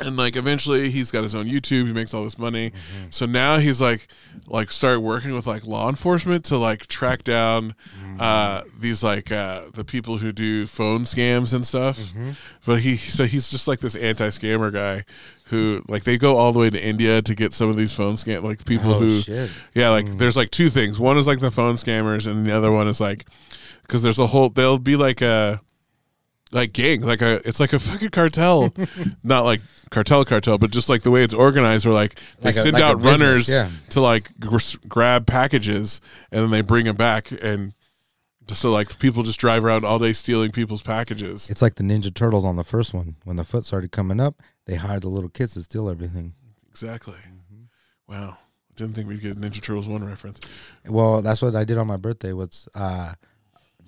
[0.00, 2.70] And like eventually he's got his own YouTube, he makes all this money.
[2.70, 3.06] Mm-hmm.
[3.10, 4.06] So now he's like
[4.46, 8.20] like started working with like law enforcement to like track down Mm-hmm.
[8.20, 11.98] uh these like uh the people who do phone scams and stuff.
[11.98, 12.30] Mm-hmm.
[12.66, 15.04] But he so he's just like this anti-scammer guy
[15.46, 18.14] who like they go all the way to India to get some of these phone
[18.14, 19.50] scam like people Oh, who shit.
[19.74, 20.18] yeah, like Mm.
[20.18, 21.00] there's like two things.
[21.00, 23.24] One is like the phone scammers, and the other one is like
[23.82, 24.50] because there's a whole.
[24.50, 25.60] they'll be like a
[26.52, 28.72] like gang, like a it's like a fucking cartel,
[29.22, 29.60] not like
[29.90, 31.86] cartel cartel, but just like the way it's organized.
[31.86, 33.70] Or like they Like a- send like a out business, runners yeah.
[33.90, 34.58] to like gr-
[34.88, 36.00] grab packages,
[36.32, 37.74] and then they bring them back, and
[38.46, 41.50] just so like people just drive around all day stealing people's packages.
[41.50, 43.16] It's like the Ninja Turtles on the first one.
[43.24, 46.32] When the foot started coming up, they hired the little kids to steal everything.
[46.70, 47.16] Exactly.
[48.08, 48.38] Wow.
[48.76, 50.40] Didn't think we'd get a Ninja Turtles one reference.
[50.88, 52.32] Well, that's what I did on my birthday.
[52.32, 53.14] Was uh,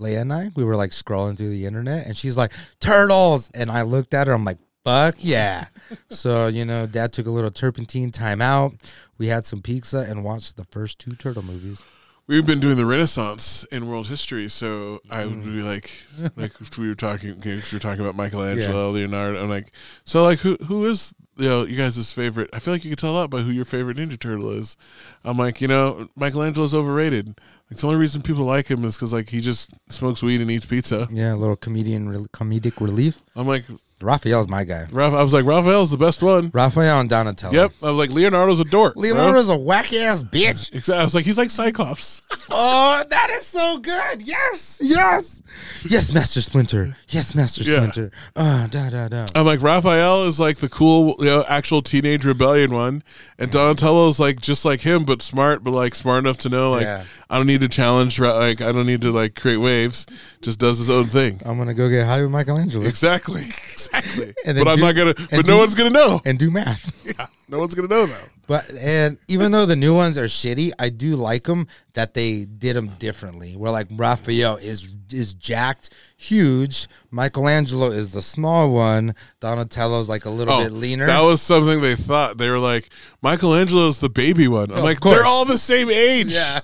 [0.00, 0.50] Leia and I?
[0.56, 4.26] We were like scrolling through the internet, and she's like turtles, and I looked at
[4.26, 4.32] her.
[4.32, 5.66] I'm like, fuck yeah!
[6.10, 8.72] so you know, Dad took a little turpentine time out.
[9.18, 11.82] We had some pizza and watched the first two turtle movies.
[12.26, 15.44] We've been doing the Renaissance in world history, so I would Mm.
[15.44, 15.90] be like,
[16.36, 19.42] like if we were talking, if we were talking about Michelangelo, Leonardo.
[19.42, 19.72] I'm like,
[20.04, 22.50] so like who who is you know, you guys' favorite.
[22.52, 24.76] I feel like you can tell a lot by who your favorite Ninja Turtle is.
[25.24, 27.28] I'm like, you know, Michelangelo's overrated.
[27.70, 30.50] Like, the only reason people like him is because like he just smokes weed and
[30.50, 31.08] eats pizza.
[31.10, 33.22] Yeah, a little comedian, rel- comedic relief.
[33.34, 33.64] I'm like,
[34.02, 34.86] Raphael's my guy.
[34.94, 36.50] I was like, Raphael's the best one.
[36.54, 37.52] Raphael and Donatello.
[37.52, 37.72] Yep.
[37.82, 38.94] I was like, Leonardo's a dork.
[38.94, 39.02] bro.
[39.02, 40.74] Leonardo's a whack ass bitch.
[40.74, 40.94] Exactly.
[40.94, 42.22] I was like, he's like Cyclops.
[42.50, 44.22] Oh, that is so good.
[44.22, 45.42] Yes, yes,
[45.88, 46.96] yes, Master Splinter.
[47.08, 47.76] Yes, Master Yeah.
[47.76, 48.10] Splinter.
[48.36, 49.26] Ah, da da da.
[49.34, 53.02] I'm like, Raphael is like the cool, you know, actual teenage rebellion one,
[53.38, 56.82] and Donatello's like just like him, but smart, but like smart enough to know, like,
[56.82, 57.04] Yeah.
[57.28, 60.06] I don't need to challenge, like, I don't need to like create waves.
[60.42, 61.40] Just does his own thing.
[61.44, 63.42] I'm gonna go get high with Michelangelo Exactly.
[63.72, 64.34] Exactly.
[64.44, 65.14] But I'm not gonna.
[65.14, 66.20] But do- no one's gonna know.
[66.24, 66.92] and do math.
[67.18, 67.26] Yeah.
[67.50, 68.24] No one's gonna know though.
[68.46, 72.44] But and even though the new ones are shitty, I do like them that they
[72.44, 73.52] did them differently.
[73.56, 76.86] Where like Raphael is is jacked, huge.
[77.10, 79.14] Michelangelo is the small one.
[79.40, 81.04] Donatello's like a little oh, bit leaner.
[81.04, 82.38] Oh, That was something they thought.
[82.38, 82.88] They were like,
[83.22, 84.70] Michelangelo's the baby one.
[84.70, 85.16] I'm Of like, course.
[85.16, 86.32] they're all the same age.
[86.32, 86.60] yeah.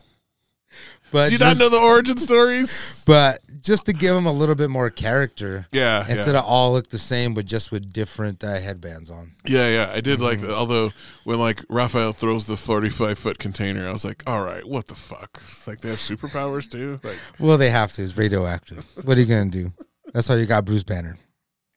[1.17, 3.03] But Do you just, not know the origin stories?
[3.07, 6.01] But just to give them a little bit more character, Yeah.
[6.07, 6.41] instead yeah.
[6.41, 9.33] of all look the same, but just with different uh, headbands on.
[9.47, 10.41] Yeah, yeah, I did like.
[10.41, 10.51] Mm-hmm.
[10.53, 10.91] Although
[11.25, 14.95] when like Raphael throws the forty-five foot container, I was like, "All right, what the
[14.95, 15.43] fuck?
[15.67, 17.01] Like they have superpowers too?
[17.03, 18.03] Like, Well, they have to.
[18.03, 18.85] It's radioactive.
[19.07, 19.73] what are you gonna do?
[20.13, 21.17] That's how you got Bruce Banner,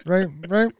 [0.05, 0.27] right?
[0.49, 0.73] Right.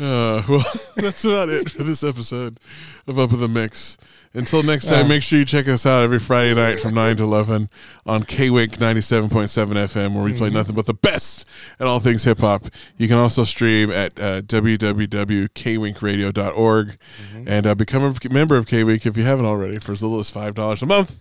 [0.00, 0.64] uh, well,
[0.96, 2.58] that's about it for this episode
[3.06, 3.96] of Up in the Mix.
[4.38, 5.08] Until next time, Uh.
[5.08, 7.68] make sure you check us out every Friday night from nine to eleven
[8.06, 10.38] on K Wink ninety-seven point seven FM, where we Mm-hmm.
[10.38, 11.44] play nothing but the best
[11.80, 12.66] and all things hip hop.
[12.96, 17.44] You can also stream at uh, www.kwinkradio.org Mm-hmm.
[17.48, 20.18] and uh, become a member of K Wink if you haven't already for as little
[20.20, 21.18] as five dollars a month.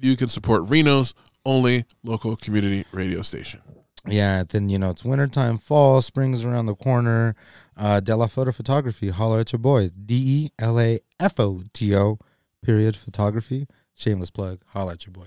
[0.00, 1.12] You can support Reno's
[1.44, 3.60] only local community radio station.
[4.08, 7.34] Yeah, then you know it's wintertime, fall, spring's around the corner.
[7.76, 9.90] Uh Della Photo Photography, holler at your boys.
[9.90, 12.18] D E L A F O T O
[12.64, 13.66] period photography.
[13.94, 14.60] Shameless plug.
[14.68, 15.26] Holler at your boy.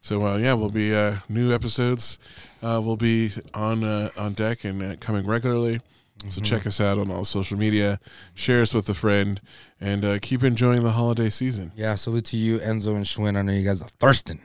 [0.00, 2.18] So uh, yeah, we'll be uh, new episodes.
[2.62, 5.80] Uh, will be on uh, on deck and uh, coming regularly.
[6.28, 8.00] So check us out on all social media.
[8.34, 9.40] Share us with a friend,
[9.80, 11.70] and uh, keep enjoying the holiday season.
[11.76, 13.36] Yeah, salute to you, Enzo and Schwinn.
[13.36, 14.40] I know you guys are thirsting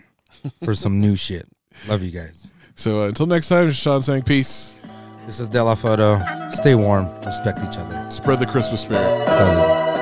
[0.64, 1.48] for some new shit.
[1.88, 2.46] Love you guys.
[2.76, 4.76] So uh, until next time, Sean saying peace.
[5.26, 6.22] This is Della Photo.
[6.52, 7.08] Stay warm.
[7.26, 8.10] Respect each other.
[8.12, 9.02] Spread the Christmas spirit.
[9.28, 9.93] Salud.